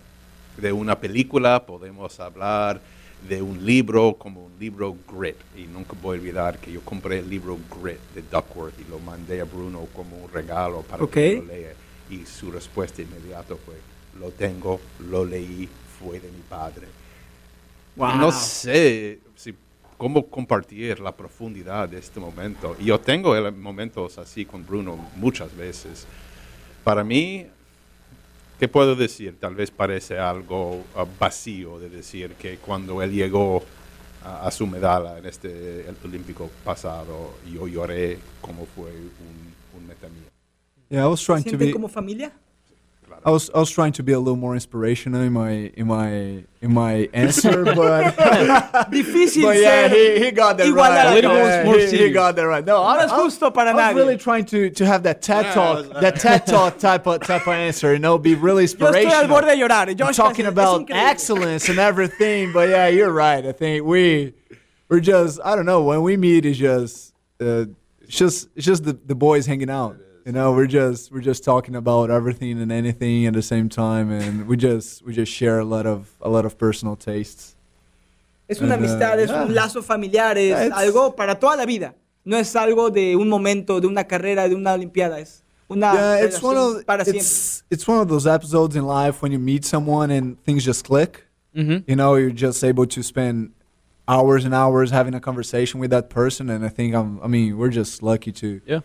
de 0.59 0.73
una 0.73 0.99
película, 1.01 1.65
podemos 1.65 2.21
hablar 2.21 2.81
de 3.29 3.41
un 3.43 3.65
libro 3.65 4.15
como 4.19 4.47
un 4.47 4.53
libro 4.59 4.97
Grit. 5.11 5.37
Y 5.57 5.65
nunca 5.65 5.95
voy 6.01 6.17
a 6.17 6.21
olvidar 6.21 6.59
que 6.59 6.73
yo 6.73 6.81
compré 6.83 7.19
el 7.21 7.29
libro 7.31 7.59
Grit 7.81 8.01
de 8.15 8.23
Duckworth 8.23 8.79
y 8.81 8.91
lo 8.91 8.99
mandé 8.99 9.41
a 9.41 9.45
Bruno 9.45 9.87
como 9.95 10.17
un 10.17 10.31
regalo 10.31 10.83
para 10.83 11.05
Ok. 11.05 11.11
que 11.13 11.37
lo 11.37 11.45
lea. 11.45 11.73
Y 12.11 12.27
su 12.27 12.51
respuesta 12.51 13.01
inmediata 13.01 13.55
fue, 13.57 13.77
lo 14.19 14.31
tengo, 14.31 14.81
lo 15.09 15.25
leí, 15.25 15.69
fue 15.99 16.21
de 16.21 16.29
mi 16.31 16.43
padre. 16.49 16.87
Wow. 17.97 18.17
No 18.17 18.33
sé 18.33 19.21
si, 19.37 19.55
cómo 19.97 20.27
compartir 20.27 20.99
la 21.01 21.15
profundidad 21.17 21.89
de 21.89 21.99
este 21.99 22.19
momento. 22.19 22.77
Y 22.79 22.87
yo 22.87 22.99
tengo 23.01 23.35
momentos 23.53 24.19
así 24.19 24.45
con 24.45 24.67
Bruno 24.67 24.99
muchas 25.17 25.55
veces. 25.57 26.07
Para 26.85 27.05
mí, 27.05 27.47
¿qué 28.63 28.69
puedo 28.69 28.95
decir? 28.95 29.41
Tal 29.41 29.57
vez 29.57 29.73
parece 29.73 30.21
algo 30.21 30.85
ah, 30.95 31.05
vacío 31.19 31.81
de 31.81 31.89
decir 31.89 32.35
que 32.35 32.59
cuando 32.59 33.03
él 33.03 33.11
llegó 33.11 33.61
a, 34.25 34.47
a 34.47 34.53
su 34.53 34.69
medalla 34.69 35.19
en 35.19 35.27
este 35.27 35.81
el 35.81 35.97
olímpico 36.05 36.49
pasado, 36.65 37.35
yo 37.53 37.67
lloré 37.67 38.21
como 38.41 38.65
fue 38.65 38.93
un, 38.93 39.81
un 39.81 39.85
meta 39.89 40.07
mío. 40.09 40.31
Yeah, 40.91 41.07
I 41.07 41.09
was 41.09 41.25
trying 41.25 41.43
to 41.43 41.49
¿Sienten 41.49 41.71
be. 41.71 41.73
como 41.73 41.89
familia? 41.89 42.31
I 43.25 43.31
was 43.31 43.51
I 43.55 43.59
was 43.59 43.71
trying 43.71 43.93
to 43.93 44.03
be 44.03 44.13
a 44.13 44.19
little 44.19 44.37
more 44.37 44.55
inspirational 44.55 45.21
in 45.23 45.33
my 45.33 45.51
in 45.77 45.87
my 45.87 46.09
in 46.61 46.75
my 46.75 47.09
answer, 47.13 47.65
but 47.81 48.17
Difícil 48.91 49.43
but 49.43 49.59
yeah, 49.59 49.89
he, 49.89 50.25
he 50.25 50.31
got 50.33 50.57
that 50.59 50.73
right. 50.73 51.07
A 51.07 51.15
little 51.15 51.37
Yeah, 51.37 51.65
more 51.65 51.79
he, 51.79 51.97
he 51.99 52.11
got 52.11 52.35
that 52.37 52.43
right. 52.43 52.65
No, 52.65 52.79
No 52.79 52.83
I, 52.83 53.05
es 53.05 53.11
I, 53.13 53.17
justo 53.19 53.51
para 53.53 53.71
I 53.71 53.75
was 53.75 53.95
really 53.95 54.17
trying 54.17 54.45
to 54.47 54.71
to 54.71 54.87
have 54.87 55.05
that 55.05 55.23
TED 55.23 55.45
Yeah, 55.45 55.55
talk, 55.55 55.77
I 55.77 55.81
was- 55.81 55.91
that 56.01 56.17
TED 56.21 56.47
talk 56.47 56.79
type 56.79 57.07
of 57.07 57.21
type 57.23 57.43
of 57.47 57.53
answer. 57.55 57.93
You 57.93 58.01
know, 58.01 58.19
be 58.19 58.35
really 58.35 58.65
Yo 58.67 58.69
estoy 58.69 58.81
al 58.83 58.95
inspirational. 58.95 59.29
borde 59.29 59.47
de 59.47 59.57
llorar. 59.57 59.89
I'm 59.89 59.97
Josh, 59.97 60.17
talking 60.17 60.45
es- 60.47 60.51
es 60.51 60.53
about 60.53 60.91
excellence 60.91 61.69
and 61.69 61.79
everything, 61.79 62.53
but 62.53 62.69
yeah, 62.71 62.89
you're 62.89 63.13
right. 63.13 63.45
I 63.47 63.53
think 63.53 63.85
we 63.87 64.35
we're 64.89 65.01
just 65.01 65.39
I 65.45 65.55
don't 65.55 65.67
know 65.67 65.83
when 65.85 66.03
we 66.03 66.17
meet 66.17 66.45
it's 66.45 66.59
just 66.59 67.15
uh, 67.41 67.67
it's 68.01 68.17
just 68.17 68.49
it's 68.57 68.67
just 68.67 68.83
the, 68.85 68.95
the 68.95 69.15
boys 69.15 69.47
hanging 69.47 69.71
out. 69.71 69.97
You 70.25 70.33
know, 70.33 70.53
we're 70.53 70.67
just 70.69 71.11
we're 71.13 71.21
just 71.21 71.43
talking 71.45 71.75
about 71.75 72.11
everything 72.11 72.61
and 72.63 72.71
anything 72.71 73.27
at 73.27 73.35
the 73.35 73.43
same 73.43 73.69
time, 73.69 74.11
and 74.13 74.47
we 74.47 74.57
just 74.57 75.05
we 75.05 75.13
just 75.13 75.33
share 75.33 75.59
a 75.59 75.65
lot 75.65 75.85
of 75.87 76.11
a 76.21 76.29
lot 76.29 76.45
of 76.45 76.57
personal 76.59 76.97
tastes. 76.97 77.57
Es 78.49 78.61
una 78.61 78.75
And, 78.75 78.85
uh, 78.85 78.89
amistad, 78.89 79.19
es 79.21 79.31
yeah. 79.31 79.43
un 79.43 79.55
lazo 79.55 79.83
familiar, 79.83 80.37
es 80.37 80.49
Yeah, 80.51 80.67
it's- 80.67 80.79
algo 80.79 81.17
para 81.17 81.35
toda 81.39 81.57
la 81.57 81.65
vida. 81.67 81.95
No 82.25 82.37
es 82.37 82.55
algo 82.55 82.91
de 82.91 83.17
un 83.17 83.29
momento, 83.29 83.81
de 83.81 83.87
una 83.89 84.05
carrera, 84.05 84.49
de 84.49 84.55
una 84.55 84.75
olimpiada. 84.75 85.19
Es 85.19 85.43
una 85.69 85.93
yeah, 85.93 86.25
it's 86.25 86.41
one 86.43 86.57
of 86.57 86.85
para 86.87 87.05
siempre. 87.05 87.21
it's 87.21 87.65
it's 87.71 87.89
one 87.89 87.99
of 88.01 88.09
those 88.09 88.27
episodes 88.27 88.77
in 88.77 88.85
life 88.87 89.23
when 89.23 89.33
you 89.33 89.39
meet 89.41 89.65
someone 89.65 90.11
and 90.13 90.37
things 90.45 90.65
just 90.65 90.85
click. 90.85 91.27
Ujú. 91.57 91.83
You 91.89 91.97
know, 91.97 92.15
you're 92.17 92.31
just 92.31 92.63
able 92.63 92.87
to 92.87 93.03
spend 93.03 93.51
hours 94.07 94.45
and 94.45 94.55
hours 94.55 94.91
having 94.93 95.15
a 95.15 95.21
conversation 95.21 95.81
with 95.81 95.91
that 95.91 96.09
person, 96.11 96.49
and 96.49 96.65
I 96.65 96.69
think 96.69 96.95
I'm. 96.95 97.19
I 97.23 97.27
mean, 97.27 97.57
we're 97.59 97.71
just 97.75 98.03
lucky 98.03 98.31
to. 98.33 98.61
Yeah. 98.67 98.81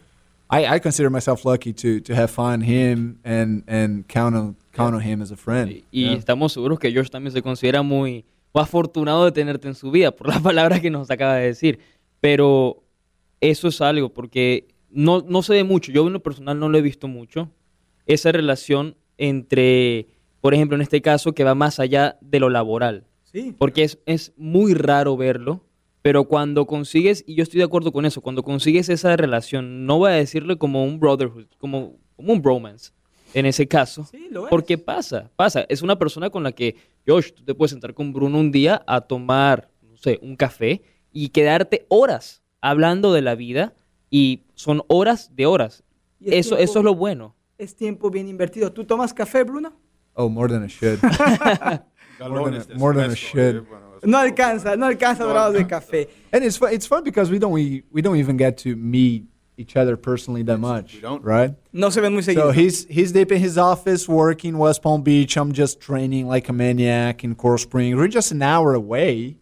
I, 0.50 0.66
I 0.76 0.80
consider 0.80 1.10
myself 1.10 1.44
lucky 1.46 1.74
to 1.74 2.00
to 2.02 2.14
have 2.16 2.30
found 2.30 2.64
him 2.64 3.20
and 3.24 3.64
and 3.68 4.06
count 4.08 4.36
on 4.36 4.56
count 4.74 4.96
on 4.96 5.02
him 5.02 5.22
as 5.22 5.32
a 5.32 5.36
friend. 5.36 5.70
Y, 5.92 6.06
Yeah. 6.06 6.14
estamos 6.14 6.54
seguros 6.54 6.80
que 6.80 6.92
George 6.92 7.10
también 7.10 7.34
se 7.34 7.42
considera 7.42 7.82
muy, 7.82 8.24
muy 8.54 8.62
afortunado 8.64 9.26
de 9.26 9.32
tenerte 9.32 9.68
en 9.68 9.76
su 9.76 9.92
vida, 9.92 10.12
por 10.12 10.28
las 10.28 10.42
palabras 10.44 10.80
que 10.80 10.90
nos 10.90 11.10
acaba 11.12 11.36
de 11.36 11.48
decir. 11.48 11.80
Pero 12.22 12.84
eso 13.42 13.68
es 13.68 13.82
algo, 13.82 14.10
porque 14.14 14.68
no, 14.90 15.22
no 15.28 15.42
se 15.44 15.54
ve 15.54 15.64
mucho, 15.64 15.92
yo 15.92 16.08
en 16.08 16.14
lo 16.14 16.24
personal 16.24 16.60
no 16.60 16.70
lo 16.70 16.78
he 16.78 16.82
visto 16.82 17.08
mucho, 17.08 17.50
esa 18.06 18.32
relación 18.32 18.96
entre, 19.18 20.08
por 20.42 20.54
ejemplo, 20.54 20.76
en 20.76 20.82
este 20.82 21.02
caso, 21.02 21.34
que 21.34 21.44
va 21.44 21.56
más 21.56 21.80
allá 21.80 22.18
de 22.22 22.40
lo 22.40 22.50
laboral. 22.50 23.04
Sí. 23.26 23.54
Porque 23.58 23.84
es, 23.84 24.00
es 24.06 24.34
muy 24.38 24.74
raro 24.74 25.18
verlo, 25.18 25.64
pero 26.02 26.26
cuando 26.26 26.66
consigues, 26.66 27.24
y 27.28 27.36
yo 27.36 27.44
estoy 27.44 27.58
de 27.60 27.66
acuerdo 27.66 27.92
con 27.92 28.06
eso, 28.06 28.22
cuando 28.22 28.44
consigues 28.44 28.90
esa 28.90 29.16
relación, 29.18 29.86
no 29.86 29.98
voy 29.98 30.12
a 30.12 30.16
decirle 30.16 30.58
como 30.58 30.84
un 30.84 31.00
brotherhood, 31.00 31.48
como, 31.58 31.98
como 32.16 32.34
un 32.34 32.42
bromance, 32.42 32.92
en 33.34 33.46
ese 33.46 33.68
caso. 33.68 34.06
Sí, 34.06 34.28
lo 34.32 34.46
es. 34.46 34.50
Porque 34.50 34.78
pasa, 34.78 35.30
pasa. 35.36 35.66
Es 35.70 35.82
una 35.82 35.98
persona 36.00 36.30
con 36.30 36.44
la 36.44 36.52
que, 36.54 36.76
Josh, 37.06 37.32
tú 37.34 37.44
te 37.44 37.54
puedes 37.54 37.72
sentar 37.72 37.94
con 37.94 38.14
Bruno 38.14 38.40
un 38.40 38.52
día 38.52 38.84
a 38.88 39.02
tomar, 39.02 39.70
no 39.82 39.98
sé, 39.98 40.20
un 40.22 40.36
café 40.36 40.82
y 41.12 41.30
quedarte 41.30 41.86
horas 41.90 42.42
hablando 42.62 43.12
de 43.14 43.22
la 43.22 43.36
vida 43.36 43.74
y 44.10 44.44
son 44.56 44.84
horas 44.88 45.36
de 45.36 45.46
horas. 45.46 45.84
Es 46.22 46.34
Eso, 46.34 46.56
tiempo- 46.56 46.64
eso 46.72 46.80
es 46.80 46.86
lo 46.86 46.96
bueno. 46.96 47.36
Es 47.58 47.76
tiempo 47.76 48.10
bien 48.10 48.28
invertido. 48.28 48.72
¿Tú 48.72 48.86
tomas 48.86 49.14
café, 49.14 49.44
Bruno? 49.44 49.74
Oh, 50.14 50.30
more 50.30 50.52
than 50.52 50.64
I 50.64 50.68
should. 50.68 51.00
More 52.20 52.44
than 52.46 53.12
I 53.12 53.14
espresso, 53.14 53.16
should. 53.16 53.56
eh, 53.58 53.60
bueno, 53.60 53.86
es- 53.86 53.87
No 54.04 54.18
alcanza, 54.20 54.78
no 54.78 54.88
alcanza 54.88 55.26
grados 55.26 55.54
de 55.54 55.64
café. 55.66 56.08
and 56.32 56.44
it's 56.44 56.58
fun. 56.58 56.74
It's 56.74 56.86
fun 56.88 57.04
because 57.04 57.30
we 57.32 57.40
don't 57.40 57.52
we, 57.52 57.84
we 57.92 58.02
don't 58.02 58.18
even 58.18 58.38
get 58.38 58.58
to 58.60 58.76
meet 58.76 59.26
each 59.60 59.76
other 59.76 59.98
personally 59.98 60.44
that 60.44 60.60
much, 60.60 60.94
we 60.94 61.02
don't. 61.02 61.24
right? 61.24 61.56
No 61.74 61.90
se 61.90 62.00
ven 62.02 62.14
muy 62.14 62.22
seguido. 62.22 62.36
So 62.36 62.52
he's 62.52 62.86
he's 62.86 63.12
deep 63.12 63.32
in 63.32 63.40
his 63.40 63.58
office 63.58 64.08
working 64.08 64.58
West 64.60 64.84
Palm 64.84 65.02
Beach. 65.02 65.36
I'm 65.36 65.52
just 65.52 65.80
training 65.82 66.28
like 66.28 66.48
a 66.48 66.54
maniac 66.54 67.24
in 67.24 67.34
Coral 67.36 67.58
Springs. 67.58 67.96
We're 67.96 68.08
just 68.08 68.32
an 68.32 68.42
hour 68.44 68.74
away. 68.74 69.38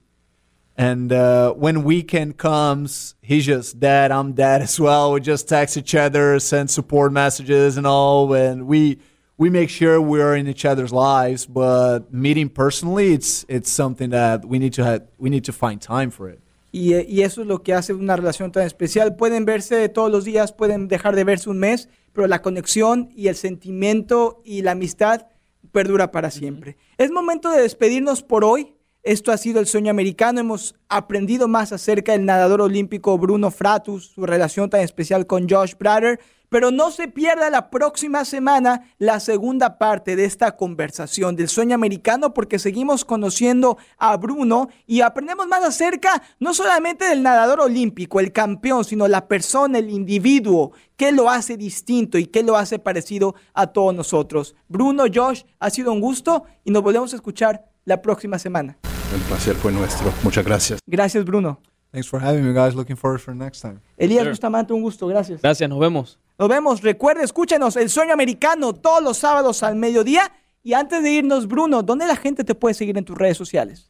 And 0.78 1.12
uh, 1.14 1.54
when 1.54 1.84
weekend 1.86 2.38
comes, 2.38 3.16
he's 3.22 3.46
just 3.46 3.80
dead. 3.80 4.12
I'm 4.12 4.34
dead 4.34 4.62
as 4.62 4.78
well. 4.78 5.14
We 5.14 5.22
just 5.22 5.48
text 5.48 5.78
each 5.78 5.96
other, 5.96 6.38
send 6.40 6.70
support 6.70 7.14
messages 7.14 7.78
and 7.78 7.88
all, 7.88 8.34
and 8.34 8.68
we 8.68 9.00
we 9.38 9.50
make 9.50 9.70
sure 9.70 10.00
we're 10.00 10.36
in 10.36 10.48
each 10.48 10.66
other's 10.66 10.92
lives. 10.92 11.46
But 11.46 12.12
meeting 12.12 12.50
personally, 12.50 13.14
it's 13.14 13.46
it's 13.48 13.72
something 13.72 14.10
that 14.12 14.46
we 14.46 14.60
need 14.60 14.74
to 14.74 14.84
have, 14.84 15.04
we 15.18 15.30
need 15.30 15.44
to 15.46 15.54
find 15.54 15.82
time 15.82 16.12
for 16.12 16.30
it. 16.30 16.40
Y, 16.72 16.94
y 17.08 17.22
eso 17.22 17.42
es 17.42 17.48
lo 17.48 17.64
que 17.64 17.74
hace 17.74 17.94
una 17.94 18.18
relación 18.18 18.52
tan 18.52 18.64
especial. 18.64 19.16
Pueden 19.16 19.46
verse 19.46 19.88
todos 19.88 20.12
los 20.12 20.26
días, 20.26 20.52
pueden 20.52 20.90
dejar 20.90 21.16
de 21.16 21.24
verse 21.24 21.50
un 21.50 21.58
mes, 21.58 21.88
pero 22.12 22.28
la 22.28 22.42
conexión 22.42 23.10
y 23.16 23.30
el 23.30 23.36
sentimiento 23.36 24.42
y 24.44 24.62
la 24.62 24.72
amistad 24.72 25.28
perdura 25.72 26.12
para 26.12 26.32
siempre. 26.32 26.76
Es 26.98 27.12
momento 27.12 27.50
de 27.50 27.62
despedirnos 27.62 28.24
por 28.24 28.44
hoy. 28.44 28.76
Esto 29.04 29.32
ha 29.32 29.38
sido 29.38 29.60
el 29.60 29.68
sueño 29.68 29.92
americano. 29.92 30.42
Hemos 30.42 30.76
aprendido 30.90 31.48
más 31.48 31.72
acerca 31.72 32.12
del 32.12 32.26
nadador 32.26 32.62
olímpico 32.62 33.18
Bruno 33.18 33.52
Fratus, 33.52 34.08
su 34.08 34.26
relación 34.26 34.70
tan 34.70 34.82
especial 34.82 35.28
con 35.28 35.48
Josh 35.48 35.76
Brader. 35.80 36.20
Pero 36.56 36.72
no 36.72 36.90
se 36.90 37.10
pierda 37.10 37.50
la 37.50 37.70
próxima 37.70 38.24
semana 38.24 38.90
la 38.98 39.20
segunda 39.20 39.78
parte 39.78 40.16
de 40.16 40.24
esta 40.24 40.56
conversación 40.56 41.36
del 41.36 41.50
sueño 41.50 41.76
americano 41.76 42.34
porque 42.34 42.60
seguimos 42.60 43.04
conociendo 43.04 43.78
a 43.98 44.16
Bruno 44.16 44.70
y 44.88 45.02
aprendemos 45.02 45.48
más 45.48 45.66
acerca 45.66 46.24
no 46.40 46.54
solamente 46.54 47.10
del 47.10 47.24
nadador 47.24 47.60
olímpico, 47.60 48.22
el 48.22 48.32
campeón, 48.32 48.86
sino 48.86 49.06
la 49.10 49.28
persona, 49.28 49.80
el 49.80 49.90
individuo, 49.90 50.72
qué 50.96 51.12
lo 51.12 51.30
hace 51.30 51.58
distinto 51.58 52.18
y 52.18 52.28
qué 52.28 52.42
lo 52.42 52.56
hace 52.56 52.80
parecido 52.80 53.36
a 53.54 53.68
todos 53.68 53.94
nosotros. 53.94 54.56
Bruno, 54.70 55.04
Josh, 55.14 55.44
ha 55.60 55.70
sido 55.70 55.92
un 55.92 56.00
gusto 56.00 56.46
y 56.64 56.72
nos 56.72 56.84
volvemos 56.84 57.12
a 57.12 57.18
escuchar 57.18 57.66
la 57.84 58.02
próxima 58.02 58.40
semana. 58.40 58.78
El 59.14 59.20
placer 59.24 59.58
fue 59.58 59.74
nuestro. 59.74 60.10
Muchas 60.24 60.46
gracias. 60.46 60.80
Gracias, 60.88 61.26
Bruno. 61.26 61.60
Thanks 61.96 62.10
for 62.10 62.20
having 62.20 62.44
me, 62.46 62.54
guys. 62.54 62.76
Looking 62.76 62.98
forward 62.98 63.22
for 63.22 63.34
next 63.34 63.62
time. 63.62 63.80
Elías 63.98 64.24
Sure. 64.24 64.32
Bustamante, 64.32 64.74
un 64.74 64.82
gusto, 64.82 65.08
gracias. 65.08 65.42
Gracias, 65.42 65.70
nos 65.70 65.80
vemos. 65.80 66.18
Nos 66.38 66.50
vemos. 66.50 66.82
Recuerde, 66.82 67.24
escúchenos 67.24 67.78
El 67.78 67.90
Sueño 67.90 68.12
Americano 68.12 68.74
todos 68.74 69.02
los 69.02 69.18
sábados 69.18 69.64
al 69.64 69.78
mediodía. 69.78 70.30
Y 70.62 70.74
antes 70.74 71.02
de 71.02 71.10
irnos, 71.12 71.48
Bruno, 71.48 71.84
¿dónde 71.84 72.06
la 72.06 72.18
gente 72.18 72.44
te 72.44 72.54
puede 72.54 72.74
seguir 72.74 72.98
en 72.98 73.06
tus 73.06 73.18
redes 73.18 73.38
sociales? 73.38 73.90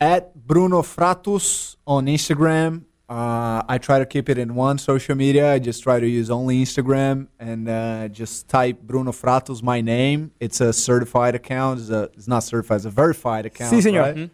at 0.00 0.34
Bruno 0.34 0.82
Fratus 0.82 1.76
on 1.86 2.06
Instagram. 2.06 2.82
Uh, 3.08 3.62
I 3.68 3.78
try 3.78 4.00
to 4.00 4.04
keep 4.06 4.28
it 4.28 4.38
in 4.38 4.56
one 4.56 4.78
social 4.78 5.14
media. 5.14 5.52
I 5.52 5.60
just 5.60 5.84
try 5.84 6.00
to 6.00 6.06
use 6.08 6.28
only 6.30 6.60
Instagram 6.60 7.28
and 7.38 7.68
uh, 7.68 8.08
just 8.08 8.48
type 8.48 8.80
Bruno 8.82 9.12
Fratus, 9.12 9.62
my 9.62 9.80
name. 9.80 10.32
It's 10.40 10.60
a 10.60 10.72
certified 10.72 11.36
account. 11.36 11.78
It's, 11.80 11.90
a, 11.90 12.10
it's 12.14 12.26
not 12.26 12.42
certified, 12.42 12.78
it's 12.78 12.86
a 12.86 12.90
verified 12.90 13.46
account. 13.46 13.72
Sí, 13.72 13.80
señor. 13.80 14.02
right? 14.16 14.30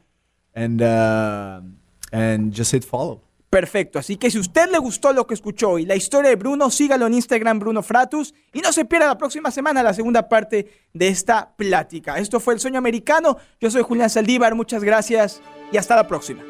And, 0.54 0.80
uh, 0.80 1.60
and 2.12 2.54
just 2.54 2.72
hit 2.72 2.84
follow. 2.84 3.20
Perfecto. 3.52 3.98
Así 3.98 4.16
que 4.16 4.30
si 4.30 4.38
usted 4.38 4.70
le 4.70 4.78
gustó 4.78 5.12
lo 5.12 5.26
que 5.26 5.34
escuchó 5.34 5.78
y 5.78 5.84
la 5.84 5.94
historia 5.94 6.30
de 6.30 6.36
Bruno, 6.36 6.70
sígalo 6.70 7.06
en 7.06 7.12
Instagram, 7.12 7.58
Bruno 7.58 7.82
Fratus. 7.82 8.32
Y 8.54 8.60
no 8.60 8.72
se 8.72 8.86
pierda 8.86 9.08
la 9.08 9.18
próxima 9.18 9.50
semana 9.50 9.82
la 9.82 9.92
segunda 9.92 10.26
parte 10.26 10.68
de 10.94 11.08
esta 11.08 11.54
plática. 11.54 12.16
Esto 12.16 12.40
fue 12.40 12.54
El 12.54 12.60
Sueño 12.60 12.78
Americano. 12.78 13.36
Yo 13.60 13.70
soy 13.70 13.82
Julián 13.82 14.08
Saldívar. 14.08 14.54
Muchas 14.54 14.82
gracias 14.82 15.42
y 15.70 15.76
hasta 15.76 15.96
la 15.96 16.08
próxima. 16.08 16.42